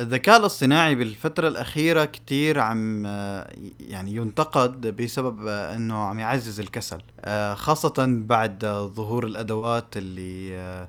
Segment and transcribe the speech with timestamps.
[0.00, 3.06] الذكاء الاصطناعي بالفترة الأخيرة كتير عم
[3.80, 7.00] يعني ينتقد بسبب أنه عم يعزز الكسل
[7.54, 10.88] خاصة بعد ظهور الأدوات اللي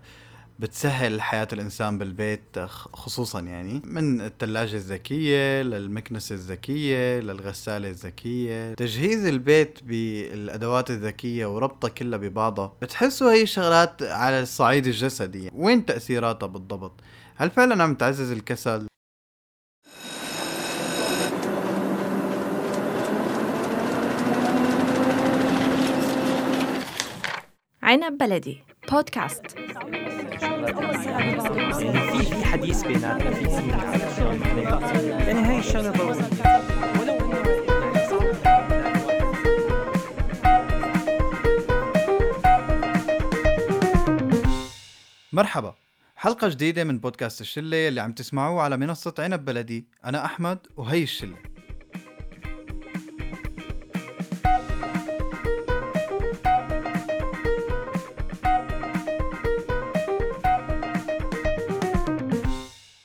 [0.59, 2.59] بتسهل حياة الإنسان بالبيت
[2.93, 8.73] خصوصا يعني من الثلاجة الذكية للمكنسة الذكية للغسالة الذكية.
[8.73, 15.51] تجهيز البيت بالأدوات الذكية وربطها كلها ببعضها بتحسوا هي شغلات على الصعيد الجسدي.
[15.55, 16.93] وين تأثيراتها بالضبط؟
[17.35, 18.90] هل فعلا عم تعزز الكسل؟
[27.91, 28.63] عنب بلدي.
[28.91, 29.45] بودكاست.
[32.11, 33.43] في في حديث بيناتنا في
[35.09, 35.91] يعني هاي الشغله
[45.33, 45.75] مرحبا.
[46.15, 49.87] حلقة جديدة من بودكاست الشلة اللي عم تسمعوه على منصة عنب بلدي.
[50.05, 51.50] أنا أحمد وهي الشلة.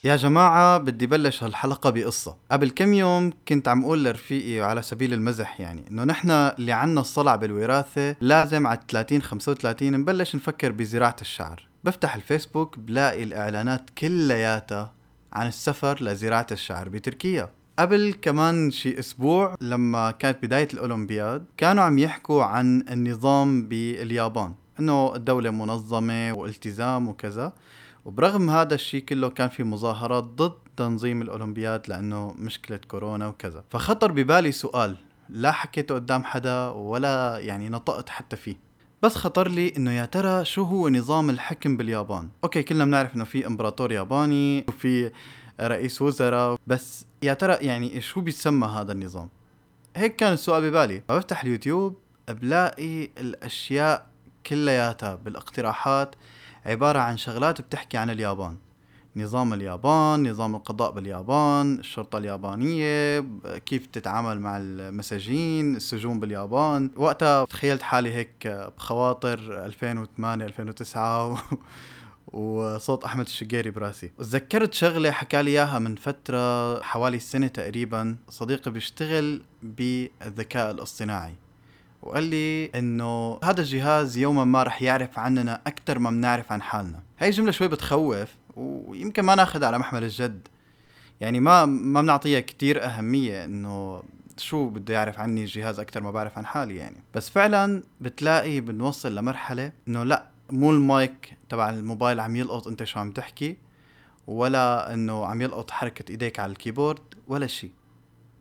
[0.07, 2.35] يا جماعة بدي بلش هالحلقة بقصة.
[2.51, 7.01] قبل كم يوم كنت عم أقول لرفيقي على سبيل المزح يعني إنه نحن اللي عنا
[7.01, 11.67] الصلع بالوراثة لازم على 30 35 نبلش نفكر بزراعة الشعر.
[11.83, 14.93] بفتح الفيسبوك بلاقي الإعلانات كلياتها
[15.33, 17.49] عن السفر لزراعة الشعر بتركيا.
[17.79, 25.15] قبل كمان شي أسبوع لما كانت بداية الأولمبياد كانوا عم يحكوا عن النظام باليابان إنه
[25.15, 27.53] الدولة منظمة والتزام وكذا.
[28.07, 33.63] وبرغم هذا الشيء كله كان في مظاهرات ضد تنظيم الأولمبياد لأنه مشكلة كورونا وكذا.
[33.69, 34.95] فخطر ببالي سؤال
[35.29, 38.55] لا حكيته قدام حدا ولا يعني نطقت حتى فيه.
[39.03, 43.23] بس خطر لي إنه يا ترى شو هو نظام الحكم باليابان؟ أوكي كلنا بنعرف إنه
[43.23, 45.11] في إمبراطور ياباني وفي
[45.61, 49.29] رئيس وزراء بس يا ترى يعني شو بيسمى هذا النظام؟
[49.95, 51.03] هيك كان السؤال ببالي.
[51.09, 51.97] بفتح اليوتيوب
[52.29, 54.07] بلاقي الأشياء
[54.45, 56.15] كلياتها بالإقتراحات
[56.65, 58.57] عبارة عن شغلات بتحكي عن اليابان.
[59.15, 63.25] نظام اليابان نظام القضاء باليابان الشرطة اليابانية
[63.65, 66.91] كيف تتعامل مع المساجين السجون باليابان.
[66.95, 68.47] وقتها تخيلت حالي هيك
[68.77, 71.43] بخواطر 2008 2009
[72.33, 74.11] وصوت أحمد الشقيري براسي.
[74.17, 81.35] وتذكرت شغلة حكى لي إياها من فترة حوالي سنة تقريبا صديقي بيشتغل بالذكاء الاصطناعي.
[82.07, 86.99] وقال لي إنه هذا الجهاز يوما ما رح يعرف عننا أكثر ما بنعرف عن حالنا.
[87.19, 90.47] هاي جملة شوي بتخوف ويمكن ما ناخذ على محمل الجد.
[91.21, 94.03] يعني ما ما بنعطيها كتير أهمية إنه
[94.37, 96.97] شو بده يعرف عني الجهاز أكثر ما بعرف عن حالي يعني.
[97.15, 102.99] بس فعلا بتلاقي بنوصل لمرحلة إنه لا مو المايك تبع الموبايل عم يلقط أنت شو
[102.99, 103.57] عم تحكي
[104.27, 107.71] ولا إنه عم يلقط حركة إيديك على الكيبورد ولا شيء.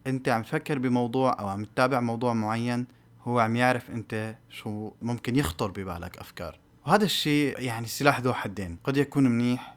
[0.06, 2.86] أنت عم تفكر بموضوع أو عم تتابع موضوع معين
[3.26, 6.58] هو عم يعرف انت شو ممكن يخطر ببالك أفكار.
[6.86, 9.76] وهذا الشيء يعني سلاح ذو حدين قد يكون منيح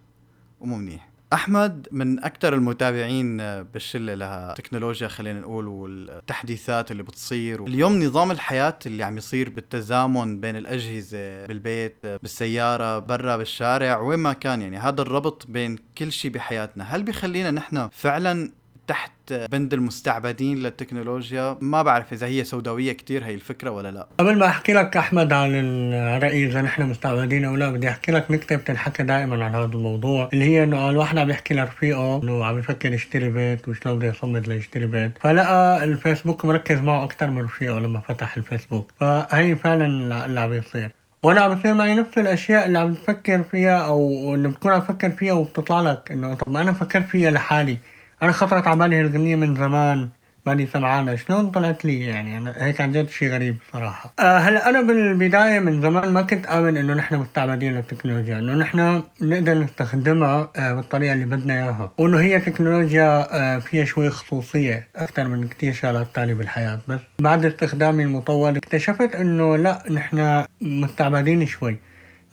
[0.59, 1.09] ومو منيح.
[1.33, 7.65] أحمد من أكثر المتابعين بالشلة لها تكنولوجيا خلينا نقول والتحديثات اللي بتصير.
[7.65, 14.33] اليوم نظام الحياة اللي عم يصير بالتزامن بين الأجهزة بالبيت بالسيارة برا بالشارع وين ما
[14.33, 16.83] كان يعني هذا الربط بين كل شيء بحياتنا.
[16.83, 18.51] هل بيخلينا نحن فعلا
[18.87, 21.57] تحت بند المستعبدين للتكنولوجيا.
[21.61, 24.07] ما بعرف إذا هي سوداوية كتير هي الفكرة ولا لا.
[24.19, 28.31] قبل ما أحكي لك أحمد عن الرأي إذا نحن مستعبدين أو لا بدي أحكي لك
[28.31, 32.59] نكتة بتنحكى دائما عن هذا الموضوع اللي هي إنه الواحد عم يحكي لرفيقه إنه عم
[32.59, 35.11] يفكر يشتري بيت وشلون بده يصمد ليشتري بيت.
[35.21, 38.91] فلقى الفيسبوك مركز معه أكثر من رفيقه لما فتح الفيسبوك.
[38.99, 39.85] فهي فعلا
[40.25, 40.91] اللي عم يصير.
[41.23, 45.09] وأنا عم بصير معي نفس الأشياء اللي عم تفكر فيها أو اللي بتكون عم تفكر
[45.09, 47.77] فيها وبتطلع لك إنه طب ما أنا فكرت فيها لحالي.
[48.23, 50.09] أنا خطرت على بالي هالغنية من زمان
[50.45, 54.13] ماني سمعانة شلون طلعت لي يعني؟ أنا هيك عن جد شيء غريب صراحة.
[54.19, 59.03] أه هلأ أنا بالبداية من زمان ما كنت آمن إنه نحن مستعبدين للتكنولوجيا إنه نحن
[59.21, 61.91] نقدر نستخدمها أه بالطريقة اللي بدنا إياها.
[61.97, 66.79] وإنه هي تكنولوجيا أه فيها شوي خصوصية أكثر من كتير شغلات تانية بالحياة.
[66.87, 71.79] بس بعد استخدامي المطول اكتشفت إنه لأ نحن مستعبدين شوي.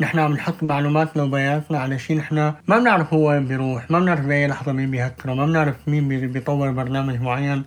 [0.01, 2.35] نحن عم نحط معلوماتنا وبياناتنا على شيء نحن
[2.69, 6.71] ما بنعرف هو وين بيروح ما بنعرف بأي لحظة مين بيهكره ما بنعرف مين بيطور
[6.71, 7.65] برنامج معين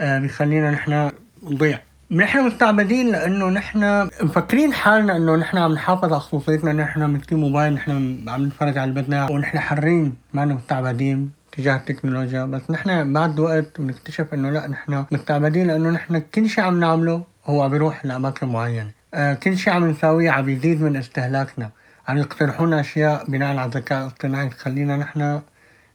[0.00, 1.10] آه بيخلينا نحن
[1.42, 1.78] نضيع.
[2.10, 7.72] نحن مستعبدين لأنه نحن مفكرين حالنا إنه نحن عم نحافظ على خصوصيتنا نحن بنمسك موبايل
[7.72, 7.90] نحن
[8.28, 12.44] عم نتفرج على اللي بدنا ونحن حرين ما مستعبدين تجاه التكنولوجيا.
[12.44, 17.24] بس نحن بعد وقت بنكتشف إنه لا نحن مستعبدين لأنه نحن كل شيء عم نعمله
[17.46, 19.01] هو عم يروح لأماكن معينة.
[19.14, 21.70] كل شيء عم نساويه عم يزيد من استهلاكنا.
[22.08, 24.48] عم يقترحوا لنا أشياء بناء على الذكاء الاصطناعي.
[24.48, 25.40] تخلينا نحن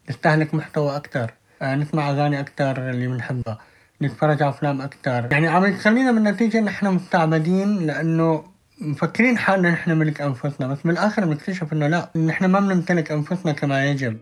[0.10, 3.58] نستهلك محتوى أكتر آه، نسمع أغاني أكتر اللي بنحبها
[4.02, 5.28] نتفرج على أفلام أكتر.
[5.32, 8.44] يعني عم يخلينا بالنتيجة إن إحنا مستعبدين لأنه
[8.82, 13.86] مفكرين حالنا نحن ملك أنفسنا بس بالآخر بنكتشف إنه لا نحن ما بنمتلك أنفسنا كما
[13.86, 14.18] يجب.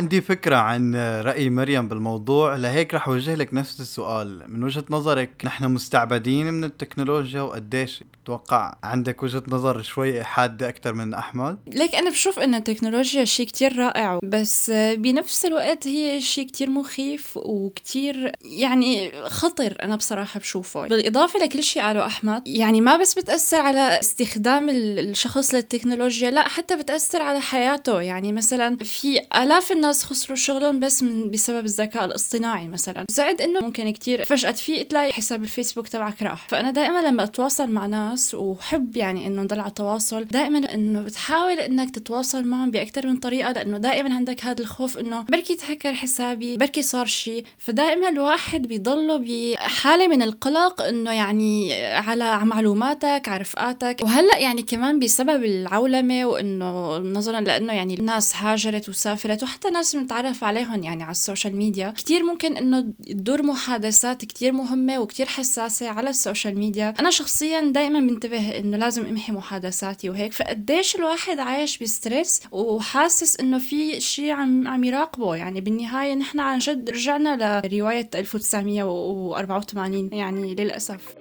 [0.00, 4.44] عندي فكرة عن رأي مريم بالموضوع لهيك رح أوجه لك نفس السؤال.
[4.48, 10.92] من وجهة نظرك نحن مستعبدين من التكنولوجيا وقديش بتوقع عندك وجهة نظر شوي حادة أكثر
[10.92, 16.46] من أحمد؟ ليك أنا بشوف إن التكنولوجيا شيء كتير رائع بس بنفس الوقت هي شيء
[16.46, 20.88] كتير مخيف وكتير يعني خطر أنا بصراحة بشوفه.
[20.88, 26.76] بالإضافة لكل شيء قاله أحمد يعني ما بس بتأثر على استخدام الشخص للتكنولوجيا لا حتى
[26.76, 28.00] بتأثر على حياته.
[28.00, 33.04] يعني مثلا في آلاف الناس خسروا شغلهم بس من بسبب الذكاء الاصطناعي مثلا.
[33.10, 36.48] زائد إنه ممكن كتير فجأة تفيق تلاقي حساب الفيسبوك تبعك راح.
[36.48, 41.58] فأنا دائما لما أتواصل مع ناس وحب يعني إنه نضل على تواصل دائما إنه بتحاول
[41.60, 46.56] إنك تتواصل معهم باكثر من طريقة لأنه دائما عندك هذا الخوف إنه بركي تهكر حسابي
[46.56, 53.96] بركي صار شيء فدائما الواحد بيضله بحالة من القلق إنه يعني على معلوماتك على رفقاتك
[54.02, 60.44] وهلأ يعني كمان بسبب العولمة وإنه نظرا لأنه يعني الناس هاجرت وسافرت وحتى ناس بنتعرف
[60.44, 61.90] عليهم يعني على ال social media.
[61.90, 66.94] كتير ممكن إنه تدور محادثات كتير مهمة وكتير حساسة على ال social media.
[67.00, 70.32] أنا شخصيا دائما بنتبه إنه لازم أمحي محادثاتي وهيك.
[70.32, 75.36] فقديش الواحد عايش ب stress وحاسس إنه في شيء عم عم يراقبه.
[75.36, 81.14] يعني بالنهاية نحن عن جد رجعنا لرواية 1984 يعني للأسف.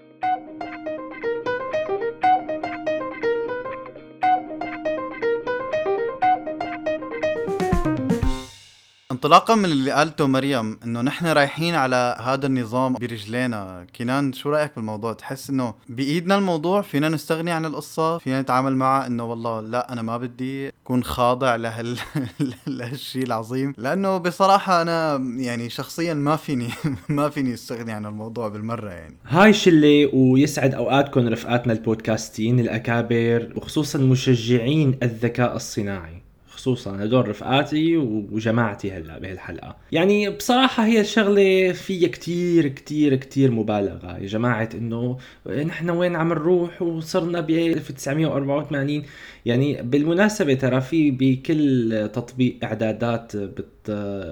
[9.12, 13.88] انطلاقا من اللي قالته مريم إنه نحن رايحين على هذا النظام برجلينا.
[13.96, 19.08] كنان شو رأيك بالموضوع؟ تحس إنه بإيدنا الموضوع فينا نستغني عن القصة فينا نتعامل معها
[19.08, 21.98] إنه والله لا أنا ما بدي أكون خاضع لهال
[22.68, 23.74] لهالشيء العظيم.
[23.78, 26.70] لأنه بصراحة أنا يعني شخصيا ما فيني
[27.10, 29.18] ما فيني أستغني عن الموضوع بالمرة يعني.
[29.28, 36.19] هاي شلة ويسعد أوقاتكم رفقاتنا البودكاستين الأكابر وخصوصا مشجعين الذكاء الصناعي.
[36.60, 39.76] خصوصا هدول رفقاتي وجماعتي هلا بهالحلقة.
[39.92, 44.18] يعني بصراحة هي شغله فيها كتير كتير كتير مبالغة.
[44.18, 45.18] يا جماعة إنه
[45.66, 49.04] نحن وين عم نروح؟ وصرنا ب 1984
[49.46, 53.66] يعني بالمناسبة ترى في بكل تطبيق إعدادات بت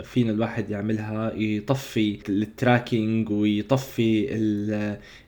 [0.03, 4.27] فينا الواحد يعملها يطفي التراكينج ويطفي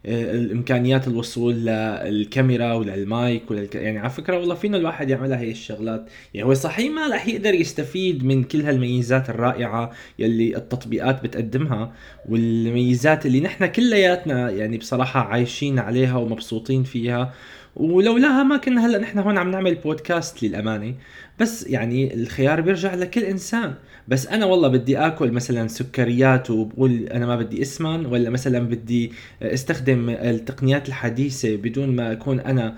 [0.05, 3.75] الإمكانيات الوصول للكاميرا وللمايك وللك...
[3.75, 6.05] يعني على فكرة والله فينا الواحد يعملها هي الشغلات.
[6.33, 11.93] يعني هو صحيح ما رح يقدر يستفيد من كل هالميزات الرائعة يلي التطبيقات بتقدمها
[12.29, 17.33] والميزات اللي نحن كلياتنا يعني بصراحة عايشين عليها ومبسوطين فيها.
[17.75, 20.95] ولولاها ما كنا هلا نحن هون عم نعمل بودكاست للأمانة.
[21.39, 23.73] بس يعني الخيار بيرجع لكل إنسان.
[24.07, 29.11] بس أنا والله بدي آكل مثلا سكريات وبقول أنا ما بدي إسمن ولا مثلا بدي
[29.41, 32.75] أستخدم التقنيات الحديثة بدون ما أكون أنا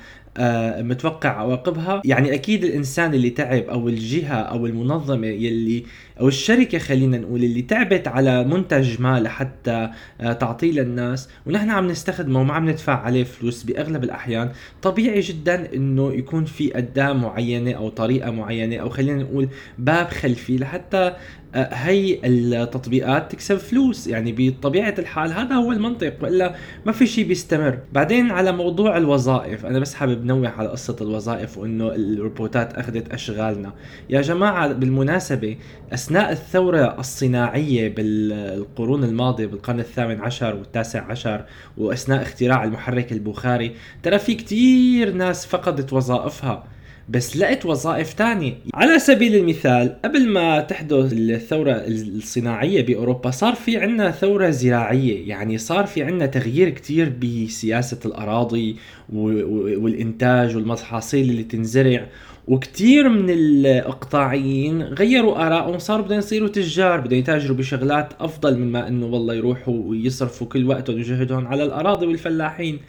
[0.84, 2.02] متوقع عواقبها.
[2.06, 5.86] يعني أكيد الإنسان اللي تعب أو الجهة أو المنظمة يلي
[6.20, 9.90] أو الشركة خلينا نقول اللي تعبت على منتج ما لحتى
[10.22, 14.52] آه، تعطيه للناس ونحن عم نستخدمه وما عم ندفع عليه فلوس بأغلب الأحيان
[14.82, 20.58] طبيعي جدا إنه يكون في أداة معينة أو طريقة معينة أو خلينا نقول باب خلفي
[20.58, 21.16] لحتى آه،
[21.56, 24.08] هي التطبيقات تكسب فلوس.
[24.08, 26.56] يعني بطبيعة الحال هذا هو المنطق وإلا
[26.86, 27.80] ما في شيء بيستمر.
[27.94, 33.74] بعدين على موضوع الوظائف أنا بس حابب نوه على قصة الوظائف وإنه الروبوتات أخذت أشغالنا.
[34.10, 35.58] يا جماعة بالمناسبة
[35.94, 41.46] أثناء الثورة الصناعية بالقرون الماضية بالقرن الثامن عشر والتاسع عشر
[41.78, 46.64] وأثناء اختراع المحرك البخاري ترى في كتير ناس فقدت وظائفها.
[47.12, 48.54] بس لقيت وظائف تانية.
[48.74, 55.28] على سبيل المثال قبل ما تحدث الثورة الصناعية بأوروبا صار في عنا ثورة زراعية.
[55.30, 58.76] يعني صار في عنا تغيير كتير بسياسة الأراضي
[59.14, 62.08] والإنتاج والمحاصيل اللي تنزرع.
[62.48, 68.88] وكتير من الأقطاعيين غيروا آرائهم صاروا بدهم يصيروا تجار بدهم يتاجروا بشغلات أفضل من ما
[68.88, 72.80] إنه والله يروحوا ويصرفوا كل وقتهم وجهدهم على الأراضي والفلاحين.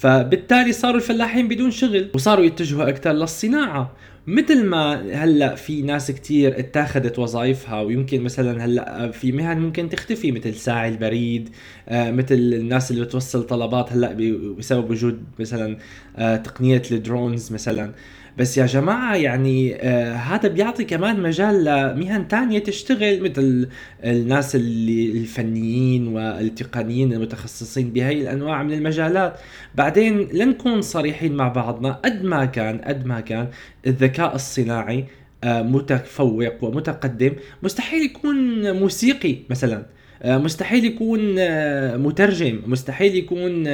[0.00, 3.92] فبالتالي صاروا الفلاحين بدون شغل وصاروا يتجهوا أكثر للصناعة.
[4.26, 10.32] مثل ما هلا في ناس كتير اتاخذت وظائفها ويمكن مثلا هلا في مهن ممكن تختفي
[10.32, 11.48] مثل ساعي البريد
[11.88, 14.12] آه مثل الناس اللي بتوصل طلبات هلا
[14.58, 15.76] بسبب وجود مثلا
[16.16, 17.92] آه تقنية الدرونز مثلا.
[18.38, 23.68] بس يا جماعة يعني آه هذا بيعطي كمان مجال لمهن تانية تشتغل مثل
[24.04, 29.36] الناس اللي الفنيين والتقنيين المتخصصين بهي الأنواع من المجالات.
[29.74, 33.48] بعدين لنكون صريحين مع بعضنا قد ما كان قد ما كان
[33.86, 35.04] الذكاء الصناعي
[35.44, 37.32] آه متفوق ومتقدم.
[37.62, 39.86] مستحيل يكون موسيقي مثلا.
[40.22, 42.62] آه، مستحيل يكون آه، مترجم.
[42.66, 43.66] مستحيل يكون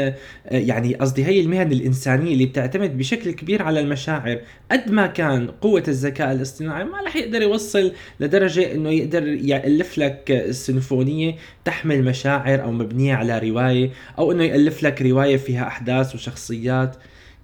[0.51, 4.41] يعني قصدي هي المهن الإنسانية اللي بتعتمد بشكل كبير على المشاعر.
[4.71, 10.47] قد ما كان قوة الذكاء الاصطناعي ما رح يقدر يوصل لدرجة إنه يقدر يألف لك
[10.51, 11.35] سيمفونية
[11.65, 16.97] تحمل مشاعر أو مبنية على رواية أو إنه يألف لك رواية فيها أحداث وشخصيات.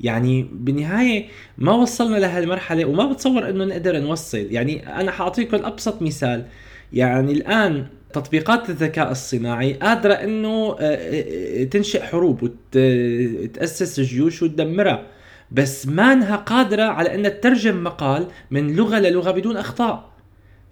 [0.03, 1.29] يعني بالنهاية
[1.59, 4.47] ما وصلنا لهالمرحلة وما بتصور إنه نقدر نوصل.
[4.51, 6.47] يعني أنا حاعطيكم ابسط مثال.
[6.93, 15.07] يعني الآن تطبيقات الذكاء الصناعي قادرة إنه آه، آه، تنشئ حروب وتأسس جيوش وتدمرها.
[15.51, 20.12] بس ما إنها قادرة على إنها تترجم مقال من لغة للغة بدون أخطاء.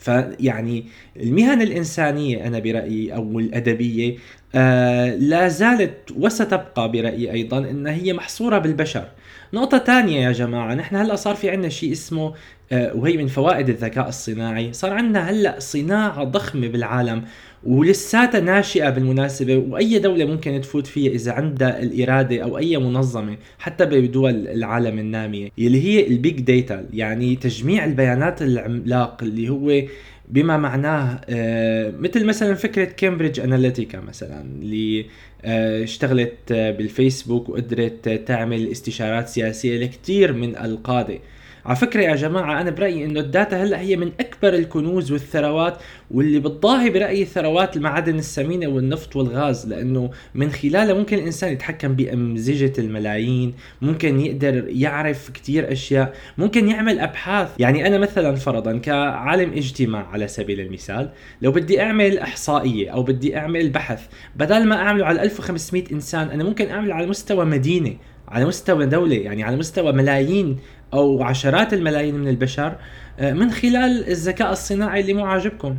[0.00, 0.84] فيعني
[1.16, 4.16] المهن الإنسانية أنا برأيي أو الأدبية
[4.54, 9.08] آه لا زالت وستبقى برأيي أيضا أنها هي محصورة بالبشر.
[9.52, 12.34] نقطة تانية يا جماعة نحن هلأ صار في عنا شيء اسمه
[12.72, 14.72] آه وهي من فوائد الذكاء الصناعي.
[14.72, 17.22] صار عندنا هلأ صناعة ضخمة بالعالم
[17.64, 23.86] ولساتها ناشئة بالمناسبة وأي دولة ممكن تفوت فيها إذا عندها الإرادة أو أي منظمة حتى
[23.86, 29.82] بدول العالم النامية اللي هي ال big data يعني تجميع البيانات العملاق اللي هو
[30.30, 35.06] بما معناه آه، مثل مثلا فكرة Cambridge Analytica مثلا اللي
[35.44, 41.18] آه، اشتغلت آه، بالفيسبوك وقدرت تعمل استشارات سياسية لكثير من القادة
[41.66, 45.78] على فكرة يا جماعة أنا برأيي إنه ال data هلأ هي من أكبر الكنوز والثروات
[46.10, 52.72] واللي بتضاهي برأيي ثروات المعادن الثمينة والنفط والغاز لأنه من خلالها ممكن الإنسان يتحكم بأمزجة
[52.78, 57.48] الملايين ممكن يقدر يعرف كتير أشياء ممكن يعمل أبحاث.
[57.58, 61.10] يعني أنا مثلا فرضا كعالم إجتماع على سبيل المثال
[61.42, 66.44] لو بدي أعمل إحصائية أو بدي أعمل بحث بدل ما أعمله على 1500 إنسان أنا
[66.44, 67.96] ممكن أعمله على مستوى مدينة
[68.28, 70.58] على مستوى دولة يعني على مستوى ملايين
[70.94, 72.76] أو عشرات الملايين من البشر
[73.18, 75.78] آه، من خلال الذكاء الصناعي اللي مو عاجبكم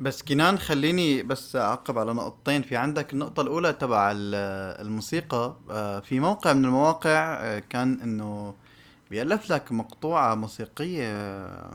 [0.00, 2.62] بس كنان خليني بس أعقب على نقطتين.
[2.62, 5.56] في عندك النقطة الأولى تبع الموسيقى.
[5.70, 8.54] آه، في موقع من المواقع آه، كان إنه
[9.10, 11.06] بيألف لك مقطوعة موسيقية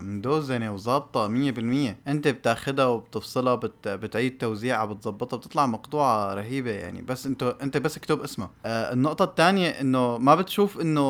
[0.02, 1.98] مدوزنة وظابطة مية بالمية.
[2.08, 3.88] انت بتاخدها وبتفصلها بت...
[3.88, 7.02] بتعيد توزيعها بتظبطها بتطلع مقطوعة رهيبة يعني.
[7.02, 11.02] بس انت انت بس اكتب اسمها آه النقطة الثانية انه ما بتشوف انه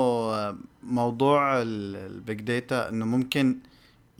[0.83, 3.57] موضوع ال big data انه ممكن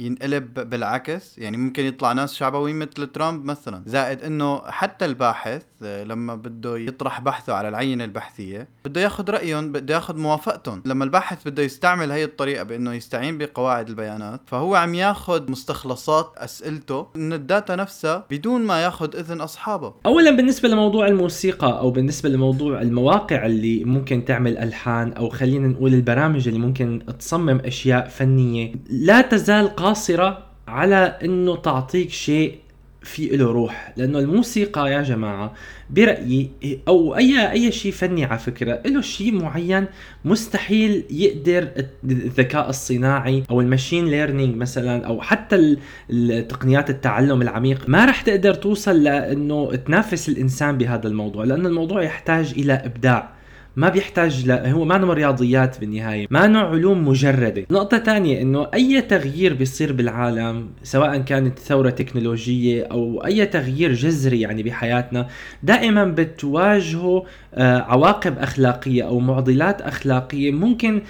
[0.06, 1.38] ينقلب بالعكس.
[1.38, 3.84] يعني ممكن يطلع ناس شعبويين مثل ترامب مثلا.
[3.86, 9.72] زائد إنه حتى الباحث آه، لما بده يطرح بحثه على العينة البحثية بده ياخذ رأيهم
[9.72, 10.84] بده ياخذ موافقتهم.
[10.86, 17.08] لما الباحث بده يستعمل هي الطريقة بإنه يستعين بقواعد البيانات فهو عم ياخذ مستخلصات أسئلته
[17.16, 19.94] من ال data نفسها بدون ما ياخذ إذن أصحابه.
[20.06, 25.94] اولا بالنسبة لموضوع الموسيقى أو بالنسبة لموضوع المواقع اللي ممكن تعمل ألحان أو خلينا نقول
[25.94, 32.56] البرامج اللي ممكن تصمم أشياء فنية لا تزال قاصرة على إنه تعطيك شيء
[33.02, 33.94] في له روح.
[33.98, 35.54] لأنه الموسيقى يا جماعة
[35.90, 36.50] برأيي
[36.88, 39.86] أو أي أي شيء فني على فكرة له شيء معين
[40.26, 41.68] مستحيل يقدر
[42.04, 45.78] الذكاء الصناعي أو الماشين ليرنينج مثلا أو حتى
[46.10, 51.44] التقنيات التعلم العميق ما راح تقدر توصل لأنه تنافس الإنسان بهذا الموضوع.
[51.44, 53.41] لأنه الموضوع يحتاج إلى إبداع.
[53.76, 54.52] ما بيحتاج ل...
[54.52, 57.66] هو ما نوع رياضيات بالنهاية ما نوع علوم مجردة.
[57.72, 64.42] نقطة ثانية إنه أي تغيير بيصير بالعالم سواء كانت ثورة تكنولوجية أو أي تغيير جذري
[64.42, 65.28] يعني بحياتنا
[65.64, 71.02] دائما بتواجهه آه، عواقب أخلاقية أو معضلات أخلاقية ممكن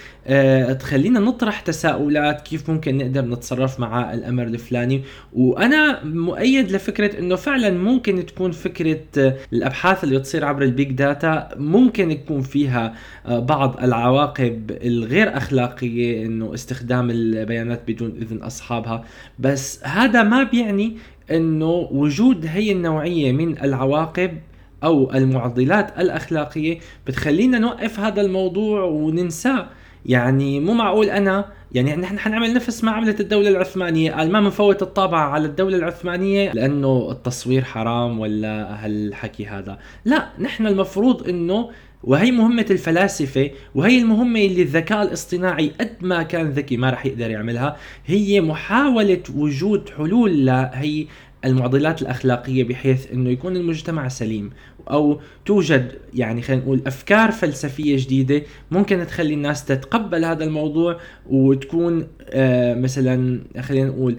[0.80, 5.04] تخلينا نطرح تساؤلات كيف ممكن نقدر نتصرف مع الأمر الفلاني.
[5.34, 10.92] وأنا مؤيد لفكرة إنه فعلا ممكن تكون فكرة آه، الأبحاث اللي تصير عبر ال big
[10.92, 12.94] data ممكن يكون فيها
[13.26, 19.04] بعض العواقب الغير أخلاقية إنه استخدام البيانات بدون إذن أصحابها.
[19.40, 20.98] بس هذا ما بيعني
[21.32, 24.38] إنه وجود هي النوعية من العواقب
[24.84, 29.70] أو المعضلات الأخلاقية بتخلينا نوقف هذا الموضوع وننساه.
[30.06, 34.12] يعني مو معقول أنا يعني نحن حنعمل نفس ما عملت الدولة العثمانية.
[34.12, 39.80] قال ما بنفوت الطابعة على الدولة العثمانية لأنه التصوير حرام ولا هالحكي هذا.
[40.06, 41.70] لا نحن المفروض أنه
[42.04, 47.32] وهي مهمة الفلاسفة وهي المهمة اللي الذكاء الاصطناعي قد ما كان ذكي ما راح يقدر
[47.32, 51.06] يعملها هي محاولة وجود حلول لهي
[51.46, 54.50] المعضلات الأخلاقية بحيث إنه يكون المجتمع سليم
[54.92, 62.08] أو توجد يعني خلينا نقول أفكار فلسفية جديدة ممكن تخلي الناس تتقبل هذا الموضوع وتكون
[62.30, 64.16] آه مثلا خلينا نقول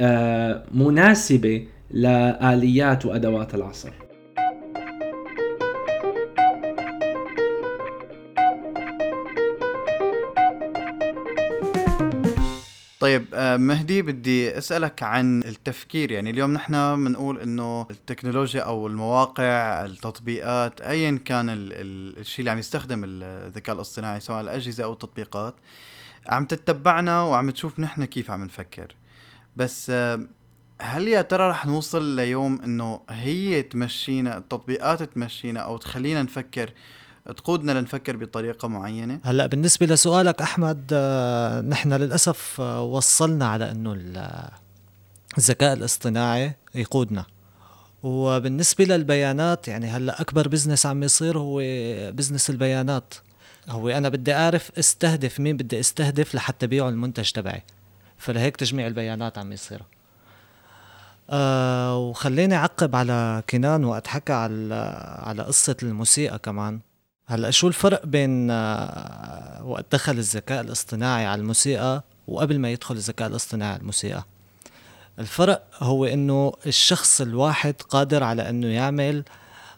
[0.00, 3.90] آه مناسبة لآليات وأدوات العصر.
[13.00, 16.10] طيب آه، مهدي بدي أسألك عن التفكير.
[16.12, 22.50] يعني اليوم نحن بنقول إنه التكنولوجيا أو المواقع التطبيقات ايا كان ال- ال- الشيء اللي
[22.50, 25.54] عم يستخدم الذكاء الاصطناعي سواء الأجهزة أو التطبيقات
[26.26, 28.94] عم تتبعنا وعم تشوف نحن كيف عم نفكر.
[29.56, 30.20] بس آه،
[30.80, 36.70] هل يا ترى رح نوصل ليوم إنه هي تمشينا التطبيقات تمشينا أو تخلينا نفكر
[37.36, 43.92] تقودنا لنفكر بطريقة معينة؟ هلا بالنسبة لسؤالك أحمد آه، نحن للأسف آه، وصلنا على أنه
[43.92, 44.48] ال-
[45.38, 47.24] الذكاء الاصطناعي يقودنا.
[48.02, 51.60] وبالنسبة للبيانات يعني هلا أكبر بزنس عم يصير هو
[52.12, 53.14] بزنس البيانات.
[53.68, 57.62] هو أنا بدي أعرف أستهدف مين بدي أستهدف لحتى بيعوا المنتج تبعي.
[58.18, 59.82] فلهيك تجميع البيانات عم يصير
[61.30, 64.74] آه وخليني أعقب على كنان وقت حكى على
[65.22, 66.80] على قصة الموسيقى كمان.
[67.28, 73.28] هلأ شو الفرق بين آه، وقت دخل الذكاء الاصطناعي على الموسيقى وقبل ما يدخل الذكاء
[73.28, 74.24] الاصطناعي على الموسيقى؟
[75.18, 79.24] الفرق هو إنه الشخص الواحد قادر على إنه يعمل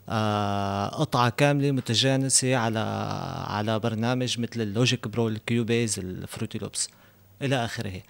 [0.09, 2.79] آه، قطعة كاملة متجانسة على
[3.47, 6.89] على برنامج مثل ال Logic Pro ال Cubase ال Fruity Loops
[7.43, 8.03] إلى آخره.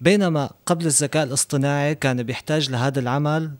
[0.00, 3.50] بينما قبل الذكاء الاصطناعي كان بيحتاج لهذا العمل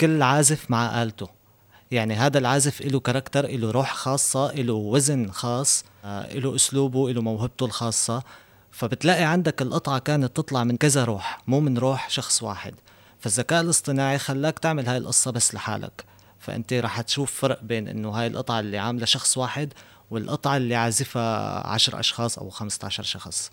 [0.00, 1.43] كل عازف مع آلته.
[1.90, 7.22] يعني هذا العازف له character له روح خاصة له وزن خاص آه، له أسلوبه له
[7.22, 8.22] موهبته الخاصة.
[8.70, 12.74] فبتلاقي عندك القطعة كانت تطلع من كذا روح مو من روح شخص واحد.
[13.20, 16.04] فالذكاء الاصطناعي خلاك تعمل هاي القصة بس لحالك.
[16.38, 19.72] فأنت رح تشوف فرق بين إنه هاي القطعة اللي عاملة شخص واحد
[20.10, 23.50] والقطعة اللي عازفها عشر أشخاص أو خمسة عشر شخص.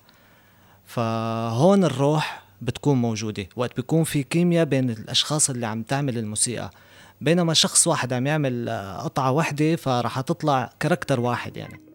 [0.86, 3.48] فهون الروح بتكون موجودة.
[3.56, 6.72] وقت بيكون في كيمياء بين الأشخاص اللي عم تعمل الموسيقى.
[7.22, 11.91] بينما شخص واحد عم يعمل آه، قطعة واحدة فرح تطلع كاركتر واحد يعني.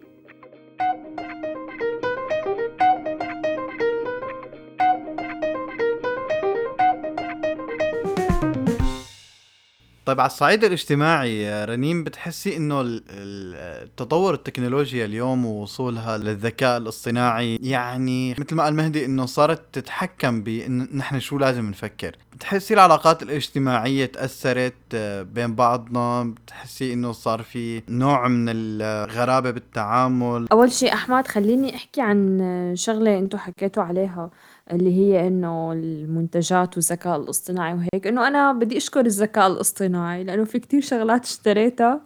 [10.07, 16.77] طيب على الصعيد الاجتماعي يا رنيم بتحسي إنه ال- ال- التطور التكنولوجيا اليوم ووصولها للذكاء
[16.79, 22.17] الاصطناعي يعني مثل ما قال مهدي إنه صارت تتحكم بان نحن شو لازم نفكر.
[22.33, 30.47] بتحسي العلاقات الاجتماعية تأثرت آه، بين بعضنا؟ بتحسي إنه صار في نوع من الغرابة بالتعامل؟
[30.53, 34.31] أول شيء أحمد خليني أحكي عن شغلة أنتوا حكيتوا عليها.
[34.73, 40.59] اللي هي إنه المنتجات والذكاء الاصطناعي وهيك إنه أنا بدي أشكر الذكاء الاصطناعي لأنه في
[40.59, 42.01] كتير شغلات اشتريتها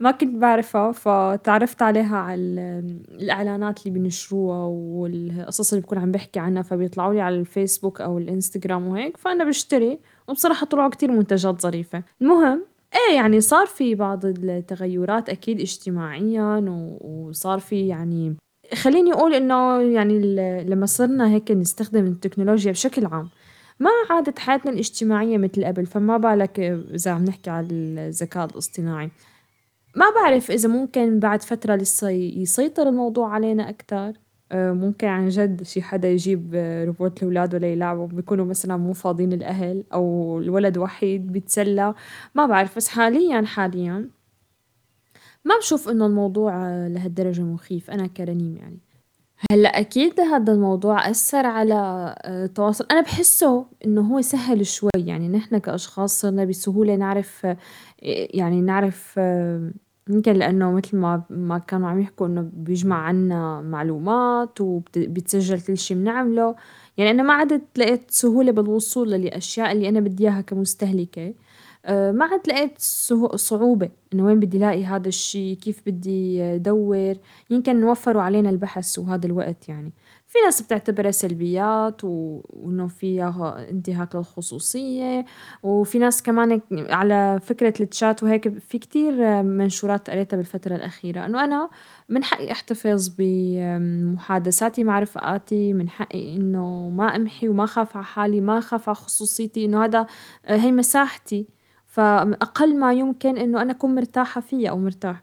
[0.00, 6.40] ما كنت بعرفها فتعرفت عليها على ال- الإعلانات اللي بنشروها والقصص اللي بكون عم بحكي
[6.40, 9.98] عنها فبيطلعوا لي على الفيسبوك أو الإنستغرام وهيك فأنا بشتري
[10.28, 12.02] وبصراحة طلعوا كتير منتجات ظريفة.
[12.22, 16.64] المهم إيه يعني صار في بعض التغيرات أكيد اجتماعيا
[17.00, 18.36] وصار في يعني
[18.74, 20.18] خليني أقول إنه يعني
[20.64, 23.28] لما صرنا هيك نستخدم التكنولوجيا بشكل عام
[23.80, 26.60] ما عادت حياتنا الاجتماعية مثل قبل فما بالك
[26.94, 29.10] إذا عم نحكي على الذكاء الاصطناعي.
[29.96, 34.12] ما بعرف إذا ممكن بعد فترة لسه يسيطر الموضوع علينا أكتر.
[34.52, 39.32] آه، ممكن عن جد شي حدا يجيب آه، روبوت لأولاده ليلعبوا بيكونوا مثلا مو فاضيين
[39.32, 41.94] الأهل أو الولد وحيد بيتسلى.
[42.34, 44.08] ما بعرف بس حاليا حاليا
[45.44, 48.78] ما بشوف إنه الموضوع لهالدرجة مخيف أنا كرنيم يعني.
[49.50, 51.74] هلأ أكيد هذا الموضوع أثر على
[52.22, 52.86] آه، التواصل.
[52.90, 57.56] أنا بحسه إنه هو سهل شوي يعني نحن كأشخاص صرنا بسهولة نعرف آه،
[58.02, 59.70] يعني نعرف آه،
[60.10, 65.94] يمكن لأنه مثل ما ما كانوا عم يحكوا إنه بيجمع عنا معلومات وبيتسجل كل شي
[65.94, 66.56] بنعمله.
[66.96, 71.34] يعني أنا ما عدت لقيت سهولة بالوصول للأشياء اللي أنا بدي إياها كمستهلكة.
[71.88, 72.78] ما عاد لقيت
[73.34, 77.14] صعوبة إنه وين بدي لاقي هذا الشي كيف بدي أدور
[77.50, 79.92] يمكن نوفروا علينا البحث وهذا الوقت يعني.
[80.26, 82.00] في ناس بتعتبرها سلبيات.
[82.04, 85.24] وإنه فيها انتهاك للخصوصية.
[85.62, 91.26] وفي ناس كمان على فكرة التشات وهيك في كتير منشورات قريتها بالفترة الأخيرة.
[91.26, 91.70] إنه أنا
[92.08, 98.40] من حقي أحتفظ بمحادثاتي مع رفقاتي من حقي إنه ما أمحي وما خاف على حالي
[98.40, 99.64] ما خاف على خصوصيتي.
[99.64, 100.06] إنه هذا
[100.44, 101.53] هي مساحتي.
[101.94, 105.22] فأقل ما يمكن إنه أنا أكون مرتاحة فيها أو مرتاح.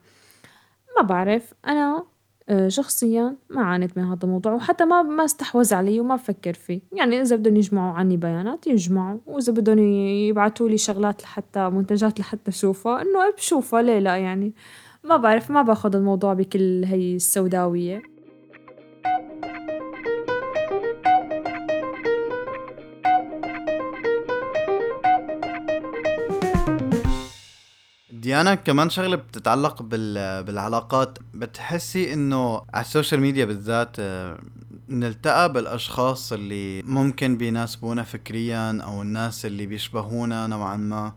[0.97, 2.03] ما بعرف أنا
[2.49, 6.81] آه، شخصيا ما عانيت من هذا الموضوع وحتى ما ما استحوذ علي وما بفكر فيه.
[6.93, 9.79] يعني إذا بدهم يجمعوا عني بيانات يجمعوا وإذا بدهم
[10.29, 14.53] يبعتوا لي شغلات لحتى منتجات لحتى أشوفها إنه بشوفها ليه لا يعني؟
[15.03, 18.01] ما بعرف ما باخذ الموضوع بكل هي السوداوية.
[28.21, 30.43] ديانا كمان شغلة بتتعلق بال...
[30.43, 31.17] بالعلاقات.
[31.33, 34.37] بتحسي إنه على ال social media بالذات آه،
[34.89, 41.13] نلتقى بالأشخاص اللي ممكن بيناسبونا فكريا أو الناس اللي بيشبهونا نوعا ما.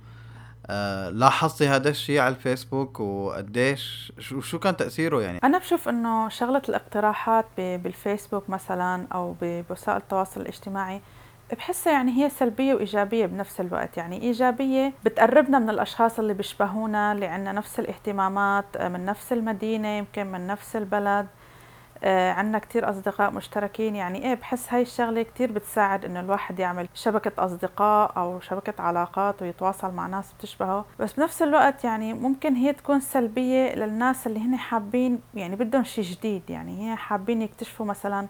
[0.67, 6.29] آه لاحظتي هذا الشيء على الفيسبوك؟ وقديش شو شو كان تأثيره يعني؟ أنا بشوف إنه
[6.29, 11.01] شغلة الاقتراحات بالفيسبوك مثلا أو بوسائل التواصل الاجتماعي
[11.53, 13.97] بحسها يعني هي سلبية وإيجابية بنفس الوقت.
[13.97, 19.89] يعني إيجابية بتقربنا من الأشخاص اللي بيشبهونا اللي عنا نفس الاهتمامات آه، من نفس المدينة
[19.89, 21.27] يمكن من نفس البلد.
[22.05, 23.97] آه، عنا كتير أصدقاء مشتركين.
[23.97, 29.43] يعني إيه بحس هاي الشغلة كتير بتساعد إنه الواحد يعمل شبكة أصدقاء أو شبكة علاقات
[29.43, 30.85] ويتواصل مع ناس بتشبهه.
[31.01, 36.05] بس بنفس الوقت يعني ممكن هي تكون سلبية للناس اللي هن حابين يعني بدهم شيء
[36.05, 36.43] جديد.
[36.49, 38.27] يعني هي حابين يكتشفوا مثلا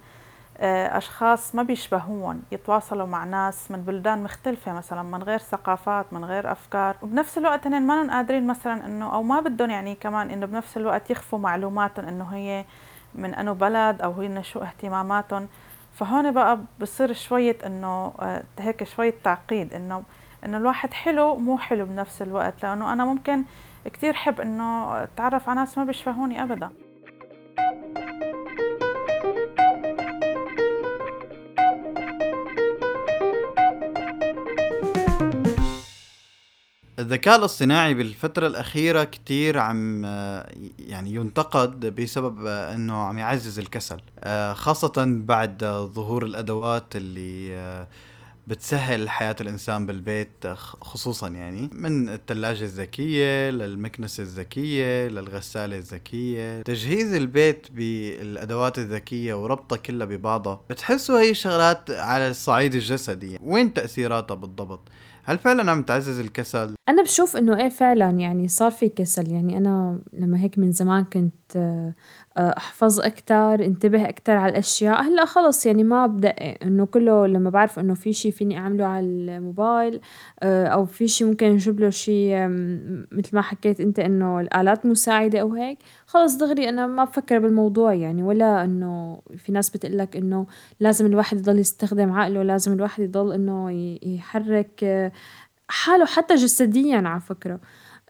[0.61, 6.53] أشخاص ما بيشبهون يتواصلوا مع ناس من بلدان مختلفة مثلا من غير ثقافات من غير
[6.53, 6.97] أفكار.
[7.03, 11.11] وبنفس الوقت هن ما قادرين مثلا إنه أو ما بدهم يعني كمان إنه بنفس الوقت
[11.11, 12.65] يخفوا معلوماتهم إنه هي
[13.15, 15.49] من أنو بلد أو هن شو اهتماماتهم.
[15.95, 20.03] فهون بقى بصير شوية إنه آه، هيك شوية تعقيد إنه
[20.45, 22.63] إنه الواحد حلو مو حلو بنفس الوقت.
[22.63, 23.45] لأنه أنا ممكن
[23.85, 26.71] كتير حب إنه أتعرف على ناس ما بيشبهوني أبدا.
[37.05, 40.05] الذكاء الاصطناعي بالفترة الأخيرة كتير عم
[40.79, 44.01] يعني ينتقد بسبب أنه عم يعزز الكسل
[44.53, 45.65] خاصة بعد
[45.95, 47.87] ظهور الأدوات اللي
[48.47, 50.47] بتسهل حياة الإنسان بالبيت
[50.81, 56.63] خصوصا يعني من الثلاجة الذكية للمكنسة الذكية للغسالة الذكية.
[56.63, 63.39] تجهيز البيت بالأدوات الذكية وربطها كلها ببعضها بتحسوا هي شغلات على الصعيد الجسدي.
[63.43, 64.89] وين تأثيراتها بالضبط؟
[65.27, 69.57] هل فعلا عم تعزز الكسل؟ أنا بشوف إنه إيه فعلا يعني صار في كسل يعني
[69.57, 71.57] أنا لما هيك من زمان كنت
[72.37, 75.03] آه، أحفظ أكتر انتبه أكتر على الأشياء.
[75.03, 79.07] هلأ خلص يعني ما بدقق إنه كله لما بعرف إنه في شي فيني أعمله على
[79.07, 80.01] الموبايل
[80.43, 82.47] آه، أو في شي ممكن أجيب له شي
[83.13, 87.95] مثل ما حكيت أنت إنه الآلات مساعدة أو هيك خلص دغري أنا ما بفكر بالموضوع
[87.95, 88.23] يعني.
[88.23, 90.47] ولا إنه في ناس بتقلك إنه
[90.81, 93.71] لازم الواحد يضل يستخدم عقله لازم الواحد يضل إنه
[94.03, 95.13] يحرك آه،
[95.69, 97.61] حاله حتى جسديا على فكرة.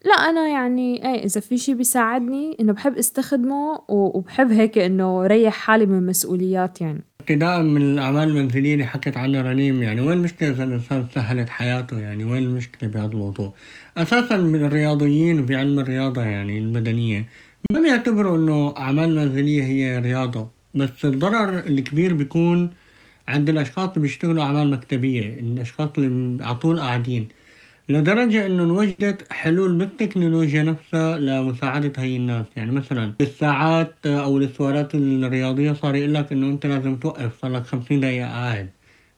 [0.05, 5.55] لأ أنا يعني إيه إذا في شي بيساعدني إنه بحب استخدمه وبحب هيك إنه ريّح
[5.55, 7.01] حالي من المسؤوليات يعني.
[7.21, 11.99] ابتداء من الأعمال المنزلية اللي حكت عنها رنيم يعني وين المشكلة إذا الإنسان سهلت حياته
[11.99, 13.55] يعني وين المشكلة بهذا الموضوع؟
[13.97, 17.27] أساسا من الرياضيين في علم الرياضة يعني المدنية
[17.73, 22.71] ما بيعتبروا إنه أعمال منزلية هي رياضة بس الضرر الكبير بيكون
[23.29, 27.29] عند الأشخاص اللي بيشتغلوا أعمال مكتبية الأشخاص اللي على طول قاعدين
[27.88, 32.47] لدرجة إنه انوجدت حلول بالتكنولوجيا نفسها لمساعدة هاي الناس.
[32.57, 37.62] يعني مثلا بالساعات أو السوارات الرياضية صار يقول لك إنه أنت لازم توقف صار لك
[37.66, 38.70] خمسين دقيقة قاعد.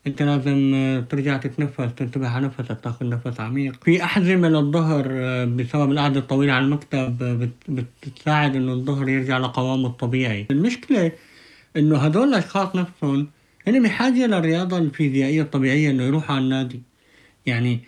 [0.07, 0.75] أنت لازم
[1.11, 3.85] ترجع تتنفس تنتبه على نفسك تاخذ نفس عميق.
[3.85, 5.09] في أحزمة للظهر
[5.45, 10.47] بسبب القعدة الطويلة على المكتب بتساعد إنه الظهر يرجع لقوامه الطبيعي.
[10.51, 11.13] المشكلة
[11.77, 13.27] إنه هدول الأشخاص نفسهم
[13.67, 16.83] هن بحاجة للرياضة الفيزيائية الطبيعية إنه يروحوا على النادي.
[17.47, 17.81] يعني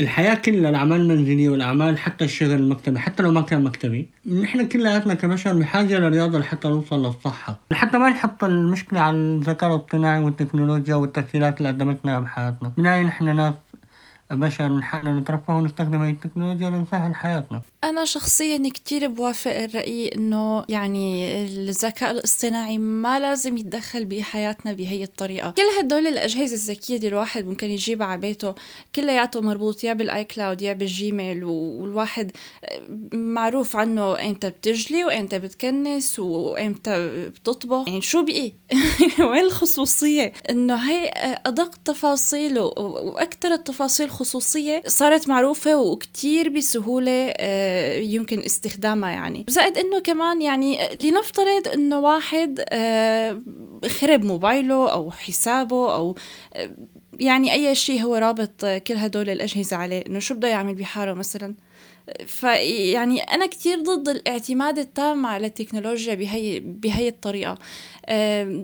[0.00, 4.08] الحياة كلها الأعمال المنزلية والأعمال حتى الشغل المكتبي حتى لو ما كان مكتبي.
[4.42, 7.58] نحن كلياتنا كبشر بحاجة للرياضة لحتى نوصل للصحة.
[7.72, 13.54] حتى ما نحط المشكلة على الذكاء الاصطناعي والتكنولوجيا والتسهيلات اللي قدمتنا بحياتنا من نحن ناس
[14.30, 17.62] بشر من حقنا نترفه ونستخدم هاي التكنولوجيا لنسهل حياتنا.
[17.84, 25.50] أنا شخصيا كتير بوافق الرأي إنه يعني الذكاء الاصطناعي ما لازم يتدخل بحياتنا بهي الطريقة.
[25.50, 28.54] كل هدول الأجهزة الذكية اللي الواحد ممكن يجيبها على بيته
[28.94, 32.30] كلياته مربوط يا بال iCloud يا بال Gmail والواحد
[33.12, 37.88] معروف عنه إمتى بتجلي وإمتى بتكنس وإمتى بتطبخ.
[37.88, 38.52] يعني شو بقي؟
[39.30, 41.10] وين الخصوصية؟ إنه هي
[41.46, 49.44] أدق تفاصيل وأكثر التفاصيل خصوصية صارت معروفة وكتير بسهولة آه، يمكن استخدامها يعني.
[49.48, 53.42] زائد إنه كمان يعني لنفترض إنه واحد آه،
[53.88, 56.14] خرب موبايله أو حسابه أو
[56.54, 56.70] آه،
[57.20, 61.54] يعني أي شيء هو رابط كل هدول الأجهزة عليه إنه شو بده يعمل بحاله مثلا؟
[62.26, 67.50] فيعني أنا كتير ضد الاعتماد التام على التكنولوجيا بهي بهي الطريقة.
[67.50, 67.58] آه،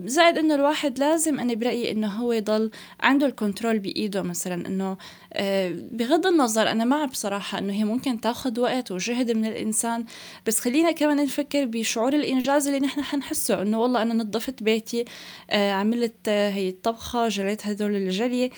[0.05, 4.21] زائد إنه الواحد لازم أنا برأيي إنه هو يضل عنده الكنترول بإيده.
[4.21, 4.97] مثلا إنه
[5.33, 10.05] آه، بغض النظر أنا مع بصراحة إنه هي ممكن تاخذ وقت وجهد من الإنسان.
[10.47, 13.61] بس خلينا كمان نفكر بشعور الإنجاز اللي نحن حنحسه.
[13.61, 15.05] إنه والله أنا نظفت بيتي
[15.49, 18.49] آه، عملت هي الطبخة جريت هدول الجليه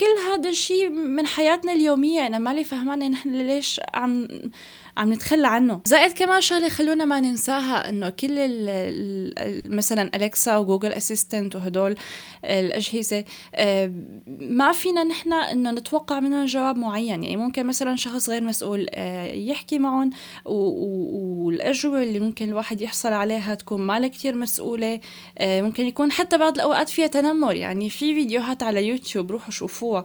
[0.00, 2.26] كل هذا الشيء من حياتنا اليومية.
[2.26, 4.28] أنا مالي فهمانه نحن ليش عم
[4.96, 5.80] عم نتخلى عنه.
[5.84, 8.36] زائد كمان شغلة خلونا ما ننساها إنه كل
[9.66, 11.96] مثلا الكسا وجوجل اسيستنت وهدول
[12.44, 13.24] الأجهزة.
[13.54, 13.92] آه،
[14.26, 17.24] ما فينا نحن انه نتوقع منهم جواب معين.
[17.24, 20.10] يعني ممكن مثلا شخص غير مسؤول آه، يحكي معهم
[20.44, 25.00] والأجوبة اللي ممكن الواحد يحصل عليها تكون ما كثير مسؤولة.
[25.38, 27.54] آه، ممكن يكون حتى بعض الأوقات فيها تنمر.
[27.54, 30.04] يعني في فيديوهات على يوتيوب روحوا شوفوها.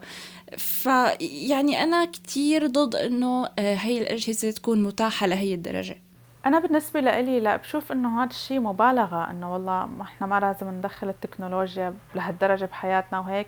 [0.57, 6.10] فيعني أنا كتير ضد إنه هي الأجهزة تكون متاحة لهي الدرجة.
[6.45, 10.69] أنا بالنسبة لإلي لا بشوف إنه هذا الشيء مبالغة إنه والله ما إحنا ما لازم
[10.69, 13.47] ندخل التكنولوجيا لهالدرجة بحياتنا وهيك.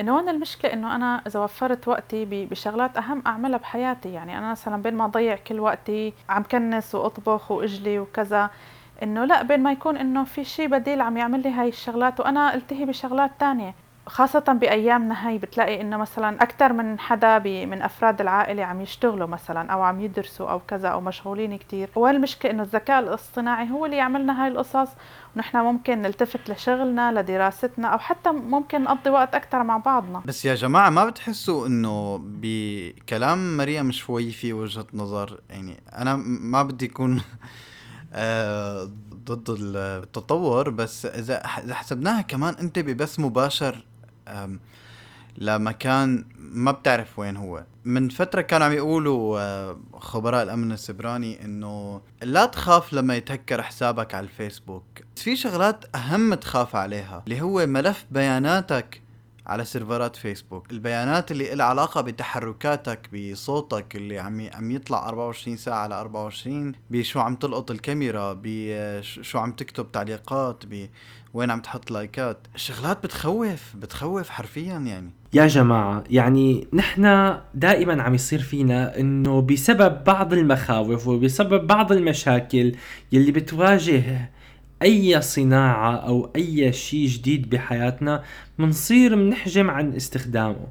[0.00, 4.12] إنه وين المشكلة إنه أنا إذا وفرت وقتي بشغلات أهم أعملها بحياتي.
[4.12, 8.50] يعني أنا مثلا بين ما أضيع كل وقتي عم كنس وأطبخ وأجلي وكذا
[9.02, 12.54] إنه لا بين ما يكون إنه في شيء بديل عم يعمل لي هاي الشغلات وأنا
[12.54, 13.74] ألتهي بشغلات تانية.
[14.10, 19.72] خاصة بأيامنا هاي بتلاقي إنه مثلا أكثر من حدا من أفراد العائلة عم يشتغلوا مثلا
[19.72, 21.90] أو عم يدرسوا أو كذا أو مشغولين كتير.
[21.96, 24.88] والمشكلة إنه الذكاء الاصطناعي هو اللي يعملنا هاي القصص
[25.36, 30.22] ونحن ممكن نلتفت لشغلنا لدراستنا أو حتى ممكن نقضي وقت أكثر مع بعضنا.
[30.24, 36.62] بس يا جماعة ما بتحسوا إنه بكلام مريم شوي في وجهة نظر؟ يعني أنا ما
[36.62, 37.22] بدي أكون
[38.12, 38.90] آه،
[39.24, 43.84] ضد التطور بس إذا إذا حسبناها كمان أنت ببث مباشر
[45.38, 47.64] لمكان ما بتعرف وين هو.
[47.84, 54.14] من فترة كانوا عم يقولوا آه، خبراء الأمن السبراني إنه لا تخاف لما يتهكر حسابك
[54.14, 54.84] على الفيسبوك.
[55.16, 59.02] في شغلات أهم تخاف عليها اللي هو ملف بياناتك
[59.46, 60.70] على سيرفرات فيسبوك.
[60.70, 67.20] البيانات اللي لها علاقة بتحركاتك بصوتك اللي عم عم يطلع 24 ساعة على 24 بشو
[67.20, 70.64] عم تلقط الكاميرا بشو عم تكتب تعليقات
[71.34, 75.10] وين عم تحط لايكات؟ شغلات بتخوف بتخوف حرفيا يعني.
[75.32, 82.74] يا جماعة يعني نحن دائما عم يصير فينا إنه بسبب بعض المخاوف وبسبب بعض المشاكل
[83.12, 84.30] يلي بتواجه
[84.82, 88.22] أي صناعة أو أي شيء جديد بحياتنا
[88.58, 90.66] منصير منحجم عن استخدامه.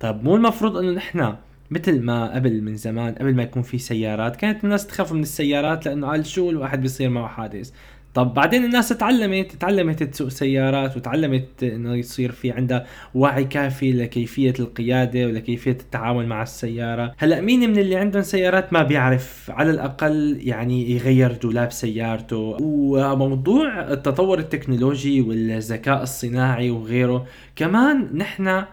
[0.00, 1.34] طب مو المفروض إنه نحن
[1.70, 5.86] مثل ما قبل من زمان قبل ما يكون في سيارات كانت الناس تخاف من السيارات
[5.86, 7.70] لأنه قال شو الواحد بيصير معه حادث.
[8.14, 14.54] طب بعدين الناس تعلمت تعلمت تسوق سيارات وتعلمت إنه يصير في عندها وعي كافي لكيفية
[14.60, 17.14] القيادة ولكيفية التعامل مع السيارة.
[17.18, 22.56] هلأ مين من اللي عندهم سيارات ما بيعرف؟ على الأقل يعني يغير دولاب سيارته.
[22.60, 28.64] وموضوع التطور التكنولوجي والذكاء الصناعي وغيره كمان نحن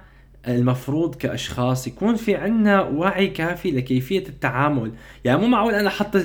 [0.48, 4.92] المفروض كأشخاص يكون في عنا وعي كافي لكيفية التعامل.
[5.26, 6.18] يعني مو معقول أنا أحط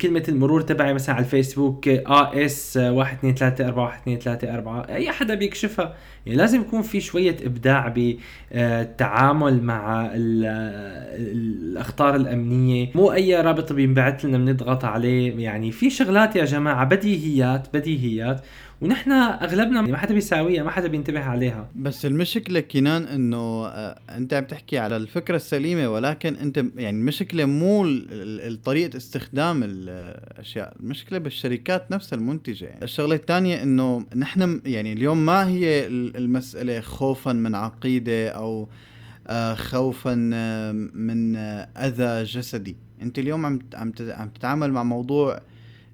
[0.00, 4.54] كلمة المرور تبعي مثلا على الفيسبوك ا آس 1 2 3 4 1 2 3
[4.54, 5.94] 4 أي حدا بيكشفها
[6.26, 7.94] يعني لازم يكون في شوية إبداع
[8.52, 12.88] بالتعامل مع الأخطار الأمنية.
[12.94, 15.42] مو أي رابط بينبعث لنا بنضغط عليه.
[15.42, 18.40] يعني في شغلات يا جماعة بديهيات بديهيات.
[18.80, 24.34] ونحن أغلبنا ما حدا بيساويها ما حدا بينتبه عليها بس المشكلة كنان إنه آه، أنت
[24.34, 27.98] عم تحكي على الفكرة السليمة ولكن أنت يعني المشكلة مو
[28.64, 32.84] طريقة استخدام الأشياء المشكلة بالشركات نفسها المنتجة يعني.
[32.84, 38.68] الشغلة الثانية إنه نحن يعني اليوم ما هي المسألة خوفا من عقيدة أو
[39.26, 41.36] آه، خوفا آه، من
[41.76, 45.40] أذى جسدي أنت اليوم عم عم تتعامل مع موضوع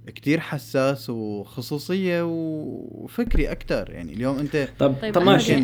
[0.07, 3.90] كتير حساس وخصوصية وفكري أكتر.
[3.90, 5.57] يعني اليوم أنت طب طيب طب ماشي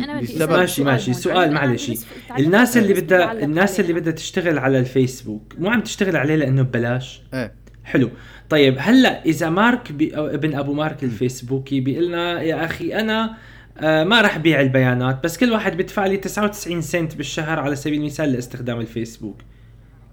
[0.47, 0.83] ماشي.
[0.83, 1.51] ماشي سؤال.
[1.53, 1.91] معلش.
[2.39, 7.21] الناس اللي بدها الناس اللي بدها تشتغل على الفيسبوك مو عم تشتغل عليه لأنه ببلاش؟
[7.33, 7.53] إيه.
[7.83, 8.09] حلو.
[8.49, 13.37] طيب هلأ إذا مارك بي أو ابن أبو مارك الفيسبوكي بيقول لنا يا أخي أنا
[13.77, 17.99] آه ما راح بيع البيانات بس كل واحد بيدفع لي 99 سنت بالشهر على سبيل
[17.99, 19.37] المثال لاستخدام الفيسبوك.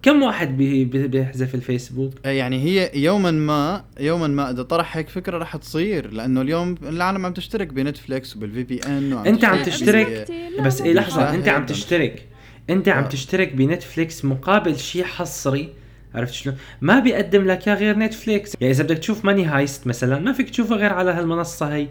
[0.09, 5.39] كم واحد بيحذف الفيسبوك؟ آه، يعني هي يوما ما يوما ما إذا طرح هيك فكرة
[5.39, 10.27] رح تصير لأنه اليوم العالم عم تشترك بنتفليكس وبال VPN أنت عم تشترك
[10.61, 12.27] بس إيه لحظة أنت عم تشترك
[12.71, 13.09] أنت عم آه.
[13.09, 15.69] تشترك بنتفليكس مقابل شيء حصري
[16.15, 20.19] عرفت شلون؟ ما بيقدم لك ياه غير نتفليكس، يعني إذا بدك تشوف Money Heist مثلا
[20.19, 21.87] ما فيك تشوفه غير على هالمنصة هي.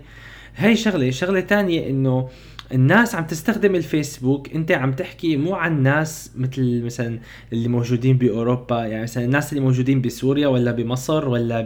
[0.55, 2.29] هي شغلة، شغلة ثانية إنه
[2.73, 7.19] الناس عم تستخدم الفيسبوك انت عم تحكي مو عن ناس مثل مثلا
[7.53, 11.61] اللي موجودين بأوروبا يعني مثلا الناس اللي موجودين بسوريا ولا بمصر ولا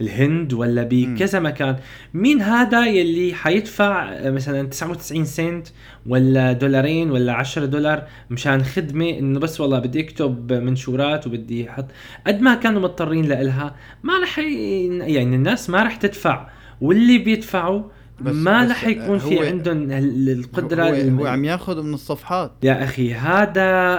[0.00, 1.76] بالهند ولا بكذا مكان.
[2.14, 5.68] مين هذا يلي حيدفع مثلا 99 سنت
[6.06, 11.86] ولا دولارين ولا 10 دولار مشان خدمة إنه بس والله بدي أكتب منشورات وبدي أحط؟
[12.26, 16.48] قد ما كانوا مضطرين لإلها ما رح يعني الناس ما رح تدفع.
[16.80, 17.82] واللي بيدفعوا
[18.20, 22.52] بس- ما رح يكون في عندهم القدرة هو, هو عم ياخذ من الصفحات.
[22.62, 23.96] يا أخي هذا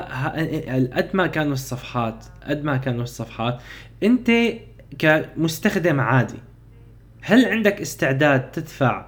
[0.93, 3.61] قد ما كانوا الصفحات قد ما كانوا الصفحات
[4.03, 4.31] أنت
[4.99, 6.39] كمستخدم عادي
[7.21, 9.05] هل عندك استعداد تدفع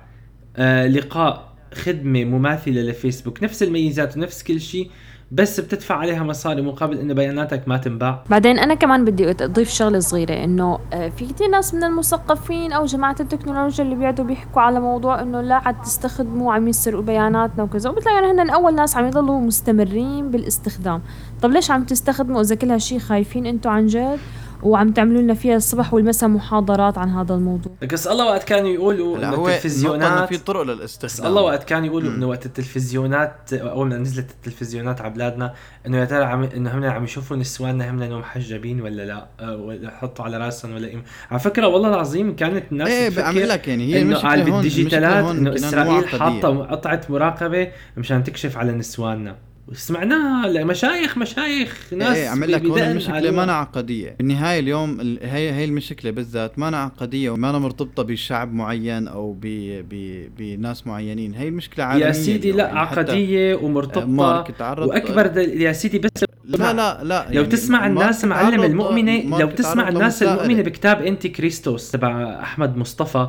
[0.58, 4.91] آه لقاء خدمة مماثلة لفيسبوك؟ نفس الميزات ونفس كل شيء
[5.32, 8.24] بس بتدفع عليها مصاري مقابل إنه بياناتك ما تنباع.
[8.30, 12.86] بعدين أنا كمان بدي أضيف شغلة صغيرة إنه آه، في كتير ناس من المثقفين أو
[12.86, 17.89] جماعة التكنولوجيا اللي بيقعدوا بيحكوا على موضوع إنه لا عاد تستخدموا عم يسرقوا بياناتنا وكذا.
[17.89, 21.02] وبتلاقي هن أول ناس عم يضلوا مستمرين بالاستخدام.
[21.41, 24.20] طب ليش عم تستخدموا؟ إذا كل هالشي خايفين أنتم عن جد؟
[24.63, 29.17] وعم تعملوا لنا فيها الصبح والمساء محاضرات عن هذا الموضوع بس الله وقت كانوا يقولوا
[29.17, 32.12] إنه التلفزيونات في طرق بس للاستخدام الله وقت كانوا يقولوا.
[32.12, 35.54] إنه وقت التلفزيونات أول ما نزلت التلفزيونات على بلادنا
[35.88, 39.56] إنه يا ترى عم إنه هم عم يشوفوا نسواننا هم انه محجبين ولا لا أه،
[39.58, 41.04] ولا يحطوا على رأسهم ولا إيه.
[41.32, 45.26] على فكرة والله العظيم كانت الناس إيه بعمل لك يعني هي إنه قال هون بالديجيتالات
[45.26, 46.08] إنه إسرائيل.
[46.08, 49.36] حاطة قطعه مراقبة مشان تكشف على نسواننا
[49.67, 53.32] وسمعناها مشايخ مشايخ ناس إيه عمل لك هون المشكلة.
[53.32, 59.08] ما عقدية بالنهاية اليوم ال- هي هي المشكلة بالذات ما عقدية وما مرتبطة بشعب معين
[59.08, 59.41] أو ب
[59.89, 62.52] ب بناس معينين هي المشكلة عالمية يا سيدي.
[62.52, 65.62] لا يعني عقدية مارك ومرتبطه تعرض وأكبر دل...
[65.62, 69.89] يا سيدي بس لا لا لا لو يعني تسمع مارك الناس معلم مارك لو تسمع
[69.89, 70.24] الناس.
[70.24, 73.28] المؤمنة بكتاب انتي كريستوس تبع أحمد مصطفى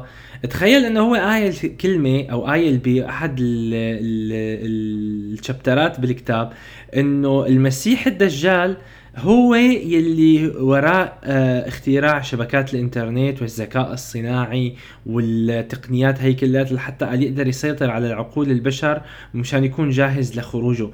[0.50, 6.31] تخيل إنه هو قايل كلمة أو قايل بأحد ال- ال- الشابترات بالكتاب
[6.96, 8.76] إنه المسيح الدجال
[9.16, 14.74] هو يلي وراء آه، اختراع شبكات الإنترنت والذكاء الصناعي
[15.06, 19.00] والتقنيات هي كلها لحتى قال يقدر يسيطر على عقول البشر
[19.34, 20.88] مشان يكون جاهز لخروجه.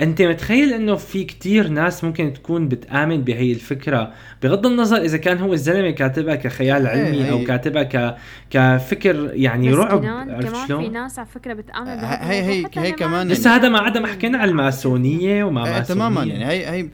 [0.00, 5.38] أنت متخيل إنه في كتير ناس ممكن تكون بتآمن بهي الفكرة؟ بغض النظر إذا كان
[5.38, 8.16] هو الزلمة كاتبها كخيال علمي هي- أو كاتبها ك...
[8.50, 12.30] كفكر يعني بس رعب كمان عرفت كمان في شلون؟ ناس على فكرة بتآمن هي- بهذا
[12.30, 16.32] هي- هي- هي كمان ما- لسه هذا ما عدا محكينا على الماسونية وما تماما ماسونية.
[16.34, 16.88] يعني هي هي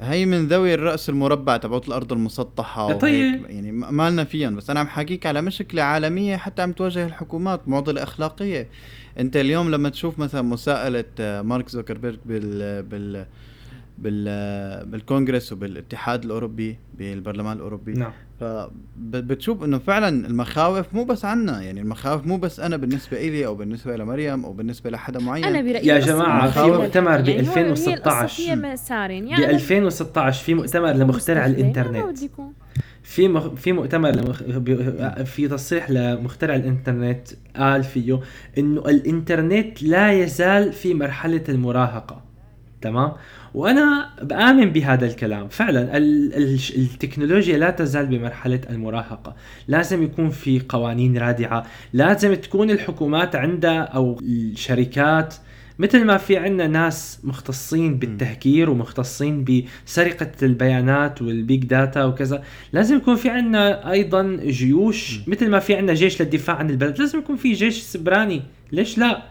[0.00, 3.44] هي من ذوي الرأس المربع تبعت الأرض المسطحة طيب.
[3.50, 7.68] يعني ما لنا فيهم بس أنا عم حكيك على مشكلة عالمية حتى عم تواجه الحكومات
[7.68, 8.68] معضلة أخلاقية
[9.18, 13.26] أنت اليوم لما تشوف مثلا مساءلة آه، مارك زوكربيرج بال بال
[14.00, 17.92] بالكونغرس وبالاتحاد الأوروبي بالبرلمان الأوروبي.
[17.92, 18.12] نعم.
[18.40, 23.54] فبتشوف إنه فعلا المخاوف مو بس عنا يعني المخاوف مو بس أنا بالنسبة إلي أو
[23.54, 25.44] بالنسبة لمريم أو بالنسبة لحدا معين.
[25.44, 29.24] أنا برأيي يا بس جماعة في مؤتمر ب يعني هو- هي 2016 القصة فيها مسارين
[29.24, 32.18] ب يعني 2016 في مؤتمر لمخترع الإنترنت.
[33.02, 33.48] في مخ...
[33.54, 34.42] في مؤتمر لمخ...
[35.24, 38.20] في تصريح لمخترع الإنترنت قال فيه
[38.58, 42.22] إنه الإنترنت لا يزال في مرحلة المراهقة.
[42.82, 43.12] تمام؟
[43.54, 45.48] وأنا بآمن بهذا الكلام.
[45.48, 46.34] فعلا ال...
[46.34, 46.58] ال...
[46.76, 49.36] التكنولوجيا لا تزال بمرحلة المراهقة.
[49.68, 51.66] لازم يكون في قوانين رادعة.
[51.92, 55.34] لازم تكون الحكومات عندها أو الشركات
[55.78, 59.44] مثل ما في عندنا ناس مختصين بالتهكير ومختصين
[59.86, 62.42] بسرقة البيانات وال big data وكذا.
[62.72, 66.98] لازم يكون في عندنا أيضا جيوش مثل ما في عندنا جيش للدفاع عن البلد.
[66.98, 68.42] لازم يكون في جيش سيبراني.
[68.72, 69.22] ليش لا؟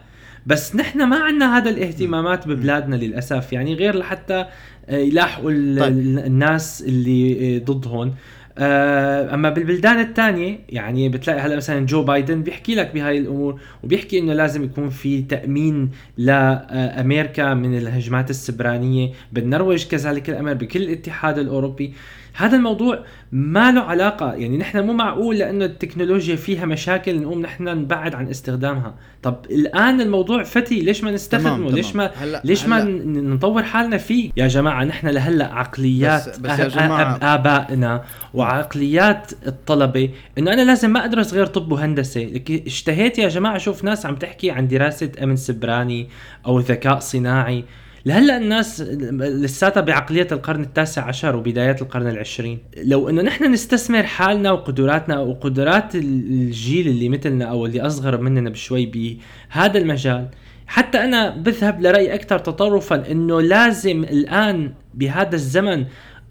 [0.46, 3.52] بس نحن ما عندنا هذا الاهتمامات ببلادنا للأسف.
[3.52, 4.46] يعني غير لحتى
[4.88, 5.98] آه، يلاحقوا طيب.
[6.18, 8.14] الناس اللي آه، ضدهم.
[8.58, 14.18] آه، أما بالبلدان الثانية يعني بتلاقي هلا مثلا جو بايدن بيحكي لك بهاي الأمور وبيحكي
[14.18, 19.12] إنه لازم يكون في تأمين لامريكا من الهجمات السبرانية.
[19.32, 21.94] بالنرويج كذلك الأمر بكل الاتحاد الأوروبي.
[22.40, 22.98] هذا الموضوع
[23.32, 28.28] ما له علاقة يعني نحن مو معقول لأنه التكنولوجيا فيها مشاكل نقوم نحن نبعد عن
[28.28, 28.94] استخدامها.
[29.22, 32.84] طب الآن الموضوع فتي ليش ما نستخدمه؟ تمام، ليش ما هلا ليش ما هلا.
[32.90, 38.02] ن- نطور حالنا فيه؟ يا جماعة نحن لهلا عقليات بس- بس يا جماعة- آبائنا
[38.34, 42.20] وعقليات الطلبة إنه أنا لازم ما أدرس غير طب وهندسة.
[42.24, 46.08] لك اشتهيت يا جماعة أشوف ناس عم تحكي عن دراسة أمن سبراني
[46.46, 47.64] أو ذكاء صناعي.
[48.06, 48.80] لهلا الناس
[49.20, 52.58] لساتها بعقلية القرن التاسع عشر وبدايات القرن العشرين.
[52.84, 58.86] لو إنه نحن نستثمر حالنا وقدراتنا وقدرات الجيل اللي مثلنا أو اللي أصغر مننا بشوي
[58.86, 60.28] بهذا المجال.
[60.66, 65.84] حتى أنا بذهب لرأي أكثر تطرفا إنه لازم الآن بهذا الزمن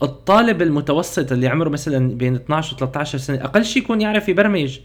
[0.03, 4.79] الطالب المتوسط اللي عمره مثلا بين 12 و 13 سنة أقل شيء يكون يعرف يبرمج.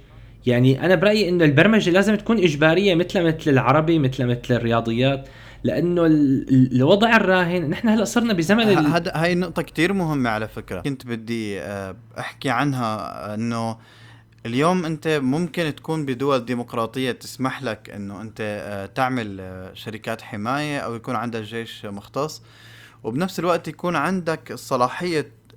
[0.47, 5.29] يعني أنا برأيي إنه البرمجة لازم تكون إجبارية مثل مثل العربي مثل مثل الرياضيات.
[5.65, 10.49] لأنه ال- الوضع الراهن نحن هلأ صرنا بزمن ال- هذا هاي نقطة كتير مهمة على
[10.49, 10.81] فكرة.
[10.81, 13.77] كنت بدي آه، أحكي عنها إنه
[14.47, 20.79] اليوم أنت ممكن تكون بدول ديمقراطية تسمح لك إنه أنت آه، تعمل آه، شركات حماية
[20.79, 22.43] أو يكون عندك جيش مختص.
[23.05, 24.53] وبنفس الوقت يكون عندك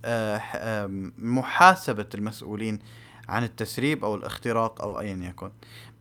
[0.05, 2.80] آه، محاسبة المسؤولين.
[3.28, 5.49] عن التسريب أو الاختراق أو ايا يكن.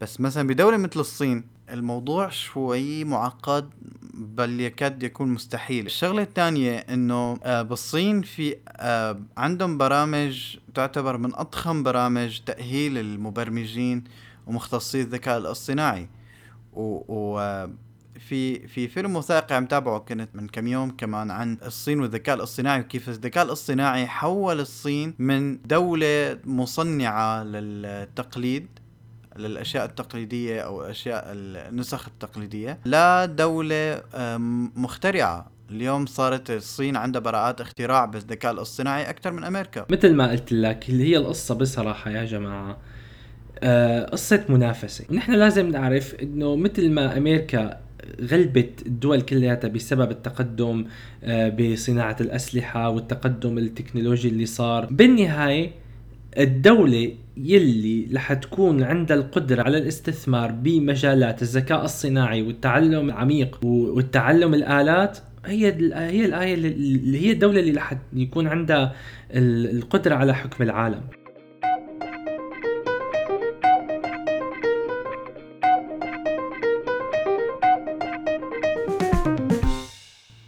[0.01, 3.71] بس مثلا بدولة مثل الصين الموضوع شوي معقد
[4.15, 5.87] بل يكاد يكون مستحيل.
[5.87, 14.05] الشغلة الثانية إنه آه، بالصين في آه، عندهم برامج تعتبر من أضخم برامج تأهيل المبرمجين
[14.47, 16.09] ومختصي الذكاء الاصطناعي.
[16.73, 17.71] و, و آه،
[18.19, 22.81] في في فيلم وثائقي عم تابعه كنت من كم يوم كمان عن الصين والذكاء الاصطناعي
[22.81, 28.67] وكيف الذكاء الاصطناعي حول الصين من دولة مصنعة للتقليد
[29.37, 35.51] للأشياء التقليدية أو أشياء النسخ التقليدية لا دولة آم، مخترعة.
[35.71, 39.87] اليوم صارت الصين عندها براءات اختراع بالذكاء الاصطناعي أكثر من أمريكا.
[39.91, 42.77] مثل ما قلت لك اللي هي القصة بصراحة يا جماعة
[43.63, 45.05] آه قصة منافسة.
[45.11, 47.81] ونحن لازم نعرف إنه مثل ما أمريكا
[48.33, 50.85] غلبت الدول كلياتها بسبب التقدم
[51.25, 54.87] آه بصناعة الأسلحة والتقدم التكنولوجي اللي صار.
[54.87, 55.71] بالنهاية
[56.39, 65.19] الدولة يلي رح تكون عندها القدرة على الاستثمار بمجالات الذكاء الصناعي والتعلم العميق والتعلم الآلات
[65.47, 68.95] هي هي الآية اللي- هي الدولة اللي رح يكون عندها
[69.35, 71.01] ال- القدرة على حكم العالم.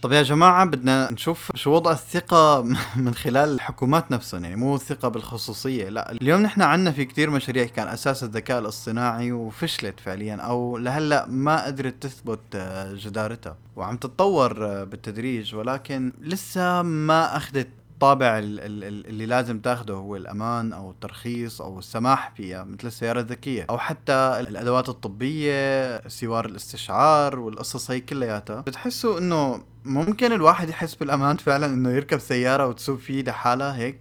[0.09, 2.63] طب يا جماعة بدنا نشوف شو وضع الثقة
[3.05, 6.13] من خلال الحكومات نفسهم يعني مو الثقة بالخصوصية لا.
[6.13, 11.65] اليوم نحن عنا في كتير مشاريع كان أساس الذكاء الاصطناعي وفشلت فعليا أو لهلأ ما
[11.65, 13.57] قدرت تثبت آه، جدارتها.
[13.77, 17.69] وعم تتطور آه، بالتدريج ولكن لسه ما أخذت
[18.01, 22.87] طابع ال- ال- ال- اللي لازم تاخده هو الأمان أو الترخيص أو السماح فيها مثل
[22.87, 24.13] السيارة الذكية أو حتى
[24.49, 28.61] الأدوات الطبية سوار الاستشعار والقصص هي كلياتها.
[28.61, 34.01] بتحسوا إنه ممكن الواحد يحس بالأمان فعلا إنه يركب سيارة وتسوق فيه لحالها هيك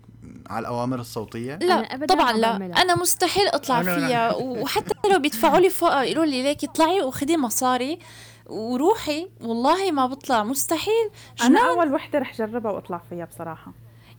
[0.49, 2.51] على الأوامر الصوتية؟ لا أبداً طبعا لا.
[2.51, 2.81] بعملها.
[2.81, 3.81] أنا مستحيل أطلع.
[3.83, 4.35] فيها.
[4.61, 7.99] وحتى لو بيدفعوا لي فوق يقولوا لي ليك اطلعي وخدي مصاري
[8.45, 9.27] وروحي.
[9.41, 10.43] والله ما بطلع.
[10.43, 11.09] مستحيل.
[11.41, 11.69] أنا.
[11.69, 13.71] أول وحدة رح جربها وأطلع فيها بصراحة.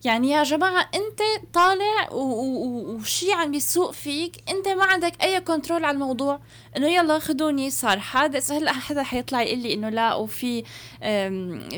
[0.04, 1.20] يعني يا جماعة أنت
[1.54, 6.40] طالع وشي عم بيسوق فيك أنت ما عندك أي كنترول على الموضوع.
[6.76, 8.52] إنه يلا خدوني صار حادث.
[8.52, 10.64] هلأ حدا حيطلع يقول لي إنه لا وفي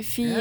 [0.02, 0.36] في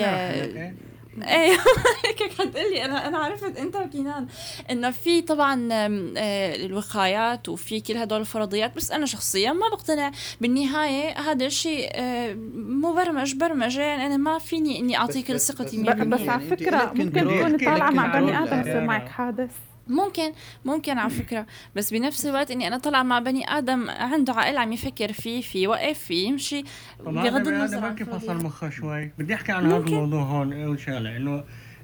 [1.24, 1.52] إيه
[2.06, 4.28] هيك حتقول لي أنا أنا عرفت أنت وكنان
[4.72, 10.12] إنه في طبعا آه، الوقايات وفي كل هدول الفرضيات بس أنا شخصيا ما بقتنع
[10.42, 15.90] بالنهاية هذا الشيء آه، مبرمج برمجة يعني أنا ما فيني إني أعطيك بس- ثقتي بس-
[15.90, 19.08] 100% ب- بس يعني على أنت فكرة ممكن بدي طالعة مع بني آدم يصير معك
[19.10, 19.52] حادث.
[19.90, 20.32] ممكن
[20.66, 21.46] ممكن على فكرة.
[21.76, 25.68] بس بنفس الوقت إني أنا طالعة مع بني آدم عنده عقل عم يفكر فيه في
[25.68, 26.64] وقف في يمشي
[27.00, 28.44] بغض النظر عن هيك فصل.
[28.46, 29.78] مخه شوي؟ بدي أحكي عن هذا.
[29.78, 31.18] الموضوع هون اول شغلة.
[31.18, 31.44] إنه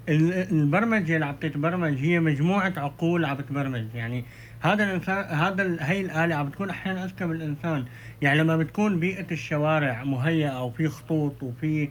[0.10, 3.86] ال- البرمجة اللي عم تتبرمج هي مجموعة عقول عم تبرمج.
[3.95, 4.26] يعني
[4.62, 7.86] هذا الإنسان هذا هي الآلة عم بتكون أحيانا أذكى من الانسان
[8.22, 11.89] يعني لما بتكون بيئة الشوارع مهيئة وفي خطوط وفي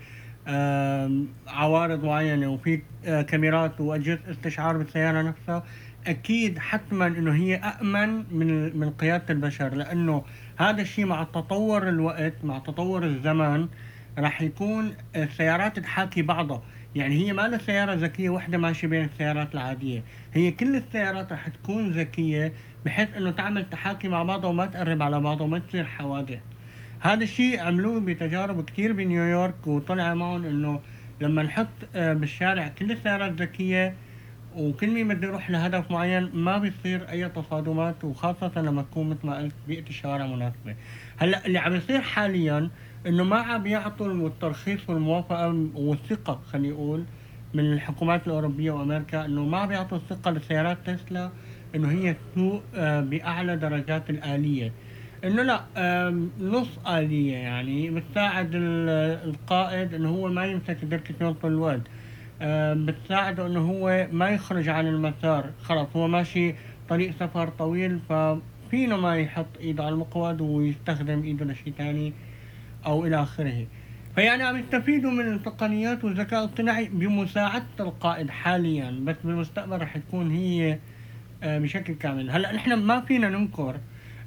[1.49, 5.65] عوارض معينة وفي آه، كاميرات وأجهزة استشعار بالسيارة نفسها
[6.07, 10.25] أكيد حتما إنه هي امن من من قيادة البشر لأنه
[10.57, 13.69] هذا الشيء مع تطور الوقت مع تطور الزمان
[14.19, 16.63] راح يكون السيارات تحاكي بعضها.
[16.95, 20.03] يعني هي ما لها سيارة ذكية واحدة ماشية بين السيارات العادية.
[20.35, 22.53] هي كل السيارات راح تكون ذكية
[22.85, 26.39] بحيث إنه تعمل تحاكي مع بعضها وما تقرب على بعضها وما تصير حوادث.
[27.01, 30.81] هذا الشيء عملوه بتجارب كتير بنيويورك وطلع معهم إنه
[31.21, 33.95] لما نحط آه، بالشارع كل السيارات ذكية
[34.55, 39.39] وكل مين بده يروح لهدف معين ما بيصير أي تصادمات وخاصة لما تكون مثل ما
[39.39, 40.77] قلت بيئة الشوارع مناسبة.
[41.17, 42.71] هلأ اللي عم يصير حاليا
[43.07, 47.05] إنه ما عم يعطوا الترخيص والموافقة والثقة خليني أقول
[47.55, 51.31] من الحكومات الأوروبية وأمريكا إنه ما عم يعطوا الثقة لسيارات تسلا
[51.75, 54.73] إنه هي تسوق آه، بأعلى درجات الآلية.
[55.25, 55.65] إنه لا
[56.39, 58.89] نص آلية يعني بتساعد ال-
[59.29, 61.83] القائد إنه هو ما يمسك دركسيون طول الوقت.
[62.75, 65.51] بتساعده إنه هو ما يخرج عن المسار.
[65.63, 66.55] خلص هو ماشي
[66.89, 72.13] طريق سفر طويل ففينه ما يحط إيده على المقود ويستخدم إيده لشيء تاني
[72.87, 73.67] أو إلى آخره.
[74.15, 80.79] فيعني عم يستفيدوا من التقنيات والذكاء الاصطناعي بمساعدة القائد حاليا بس بالمستقبل رح تكون هي
[81.43, 82.31] آه، بشكل كامل.
[82.31, 83.77] هلأ نحن ما فينا ننكر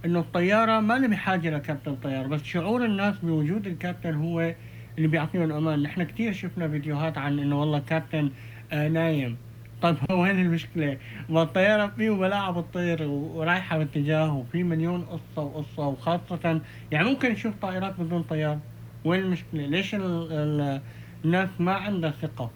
[0.05, 4.53] إنه الطيارة ما لها بحاجه لكابتن طيار بس شعور الناس بوجود الكابتن هو
[4.97, 8.31] اللي بيعطيهم أمان نحن كثير شفنا فيديوهات عن إنه والله كابتن
[8.71, 9.37] آه نايم
[9.81, 10.97] طيب هو وين المشكلة؟
[11.29, 17.53] ما الطيارة فيه ملاعب الطير ورايحة باتجاه وفي مليون قصة وقصة وخاصة يعني ممكن نشوف
[17.61, 18.59] طائرات بدون طيار
[19.05, 20.81] وين المشكلة؟ ليش ال ال
[21.25, 22.51] الناس ما عندها ثقة؟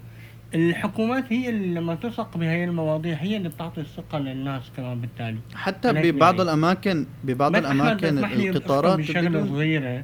[0.55, 5.93] الحكومات هي اللي لما تثق بهي المواضيع هي اللي بتعطي الثقة للناس كمان بالتالي حتى
[5.93, 6.43] ببعض يعني.
[6.43, 10.03] الأماكن ببعض الأماكن القطارات بشغلة صغيرة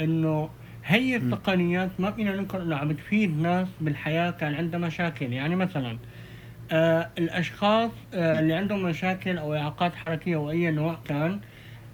[0.00, 0.48] إنه
[0.86, 5.32] هي التقنيات ما فينا ننكر انه عم تفيد ناس بالحياة كان عندها مشاكل.
[5.32, 5.98] يعني مثلا
[6.72, 11.40] آه الأشخاص آه اللي عندهم مشاكل أو إعاقات حركية أو اي نوع كان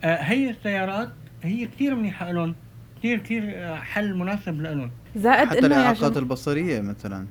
[0.05, 1.09] آه هي السيارات
[1.43, 2.55] هي كثير منيحة لهم.
[2.99, 4.90] كثير كثير آه، حل مناسب لهم.
[5.16, 7.26] زائد حتى الإعاقات البصرية مثلا.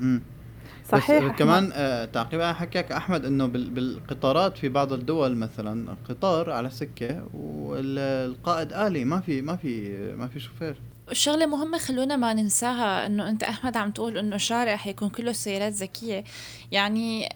[0.00, 0.22] امم
[0.88, 6.50] صحيح بس كمان آه تعقيب على حكيك أحمد إنه بالقطارات في بعض الدول مثلا قطار
[6.50, 10.76] على سكة والقائد آلي ما في ما في ما في شوفير.
[11.12, 15.72] شغلة مهمة خلونا ما ننساها إنه أنت أحمد عم تقول إنه شارع حيكون كله سيارات
[15.72, 16.24] ذكية.
[16.72, 17.28] يعني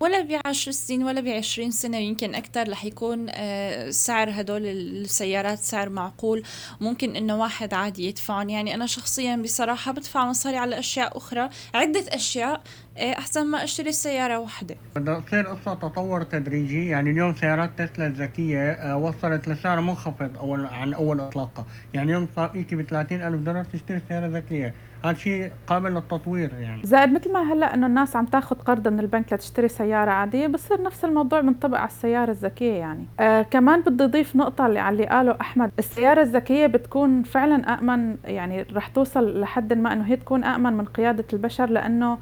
[0.00, 5.88] ولا بعشر سنين ولا بعشرين سنة يمكن أكثر رح يكون آه، سعر هدول السيارات سعر
[5.88, 6.42] معقول.
[6.80, 8.48] ممكن إنه واحد عادي يدفعهم.
[8.48, 11.48] يعني أنا شخصيا بصراحة بدفع مصاري على أشياء أخرى.
[11.74, 12.62] عدة أشياء
[12.98, 14.76] أحسن ما أشتري سياره واحدة.
[14.96, 20.66] بدها تصير قصه تطور تدريجي يعني اليوم سيارات تسلا الذكية آه، وصلت لسعر منخفض أول
[20.66, 24.74] عن أول اطلاقها يعني اليوم صار فيك ب 30000 دولار تشتري سيارة ذكية.
[25.04, 26.80] هذا شيء قابل للتطوير يعني.
[26.84, 30.82] زائد مثل ما هلأ إنه الناس عم تاخذ قرض من البنك لتشتري سيارة عادية بصير
[30.82, 33.06] نفس الموضوع منطبق على السيارة الذكية يعني.
[33.20, 35.70] آه كمان بدي أضيف نقطة اللي على اللي قاله أحمد.
[35.78, 40.84] السيارة الذكية بتكون فعلا امن يعني رح توصل لحد ما إنه هي تكون امن من
[40.84, 42.18] قيادة البشر لأنه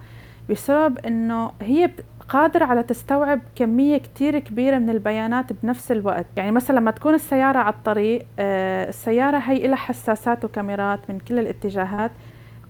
[0.51, 1.90] بسبب إنه هي
[2.28, 6.26] قادرة على تستوعب كمية كتير كبيرة من البيانات بنفس الوقت.
[6.36, 11.38] يعني مثلا لما تكون السيارة على الطريق آه، السيارة هي لها حساسات وكاميرات من كل
[11.38, 12.11] الاتجاهات.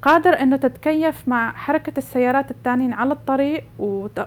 [0.03, 3.65] قادر إنه تتكيف مع حركة السيارات التانيين على الطريق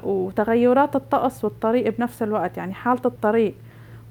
[0.03, 2.57] وتغيرات الطقس والطريق بنفس الوقت.
[2.57, 3.55] يعني حالة الطريق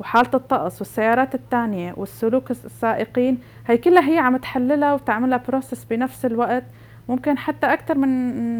[0.00, 6.64] وحالة الطقس والسيارات التانية والسلوك السائقين هي كلها هي عم تحللها وتعملها بروسس بنفس الوقت.
[7.08, 8.08] ممكن حتى أكثر من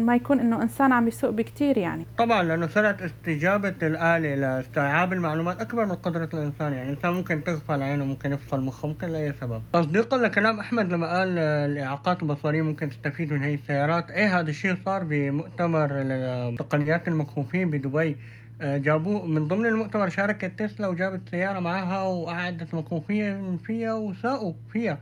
[0.05, 2.05] ما يكون إنه إنسان عم يسوق بكثير يعني.
[2.17, 6.73] طبعا لأنه صارت استجابة الآلة لاستيعاب المعلومات أكبر من قدرة الإنسان.
[6.73, 9.61] يعني الإنسان ممكن تغفل عينه ممكن يفصل مخه ممكن لأي سبب.
[9.73, 14.11] تصديقا لكلام أحمد لما قال الإعاقات البصرية ممكن تستفيد من هي السيارات.
[14.11, 18.17] إيه هذا الشيء صار بمؤتمر التقنيات المكفوفين بدبي؟
[18.61, 24.97] آه، جابوه من ضمن المؤتمر شاركت تسلا وجابت سيارة معها وقعدت مكفوفين فيها وساقوا فيها.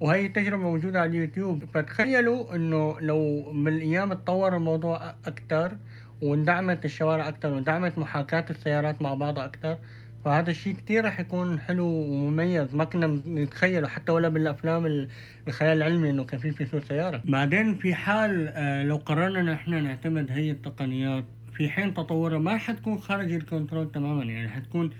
[0.00, 1.64] وهي التجربة موجودة على اليوتيوب.
[1.74, 5.76] فتخيلوا إنه لو من الأيام تطور الموضوع أكثر
[6.22, 9.78] واندعمت الشوارع أكثر واندعمت محاكاة السيارات مع بعضها أكثر
[10.24, 12.74] فهذا الشيء كتير رح يكون حلو ومميز.
[12.74, 15.08] ما كنا نتخيله حتى ولا بالأفلام
[15.48, 17.22] الخيال العلمي إنه كان في في سوق سيارة.
[17.24, 22.98] بعدين في حال آه، لو قررنا نحن نعتمد هي التقنيات في حين تطورها ما حتكون
[22.98, 24.90] خارج ال control تماما يعني حتكون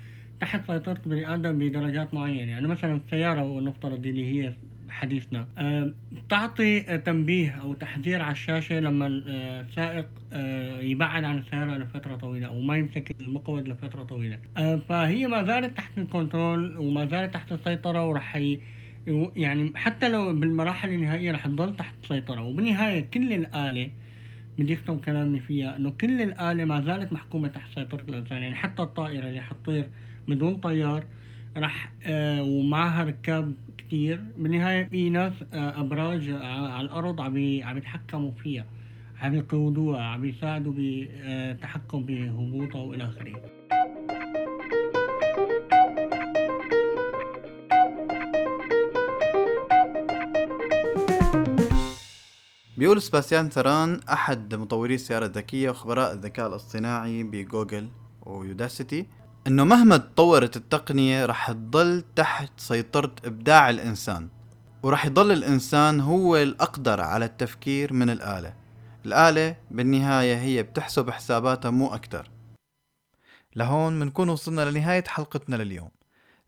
[0.41, 2.51] تحت سيطرة بني آدم بدرجات معينة.
[2.51, 4.55] يعني مثلا السيارة ونفترض اللي هي
[4.95, 5.47] حديثنا.
[5.59, 5.93] أه
[6.29, 12.61] تعطي تنبيه أو تحذير على الشاشة لما السائق أه يبعد عن السيارة لفترة طويلة أو
[12.61, 14.39] ما يمسك المقود لفترة طويلة.
[14.89, 18.37] فهي ما زالت تحت ال control وما زالت تحت السيطرة ورح
[19.37, 22.43] يعني حتى لو بالمراحل النهائية رح تضل تحت السيطرة.
[22.43, 23.91] وبالنهاية كل الآلة
[24.59, 28.43] بدي أختم كلامي فيها إنه كل الآلة ما زالت محكومة تحت سيطرة الإنسان.
[28.43, 29.89] يعني حتى الطائرة اللي حتطير
[30.29, 31.05] بدون طيار
[31.57, 33.55] راح آه ومعها ركاب
[33.95, 34.21] كتير.
[34.39, 38.67] بالنهاية في ناس آه أبراج آه على الأرض عم عم يتحكموا فيها
[39.21, 43.41] عم يقودوها عم يساعدوا بالتحكم بهبوطها وإلى آخره.
[52.77, 57.89] بيقول سباستيان ثران أحد مطوري السيارة الذكية وخبراء الذكاء الاصطناعي بجوجل
[58.27, 59.07] ويوداسيتي
[59.47, 64.29] إنه مهما تطورت التقنية رح تضل تحت سيطرة إبداع الإنسان
[64.83, 68.55] ورح يضل الإنسان هو الأقدر على التفكير من الآلة.
[69.07, 72.31] الآلة بالنهاية هي بتحسب حساباتها مو أكتر.
[73.57, 75.91] لهون بنكون وصلنا لنهاية حلقتنا لليوم.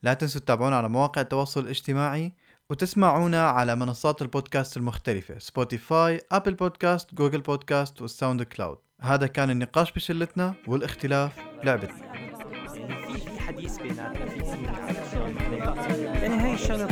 [0.02, 2.32] لا تنسوا تتابعونا على مواقع التواصل الاجتماعي
[2.70, 9.92] وتسمعونا على منصات البودكاست المختلفة Spotify، Apple Podcast، Google Podcast وال SoundCloud هذا كان النقاش
[9.92, 11.32] بشلتنا والاختلاف
[11.64, 12.25] لعبتنا.
[13.38, 14.40] حديث بيناتنا في
[16.22, 16.86] يعني هاي الشغلة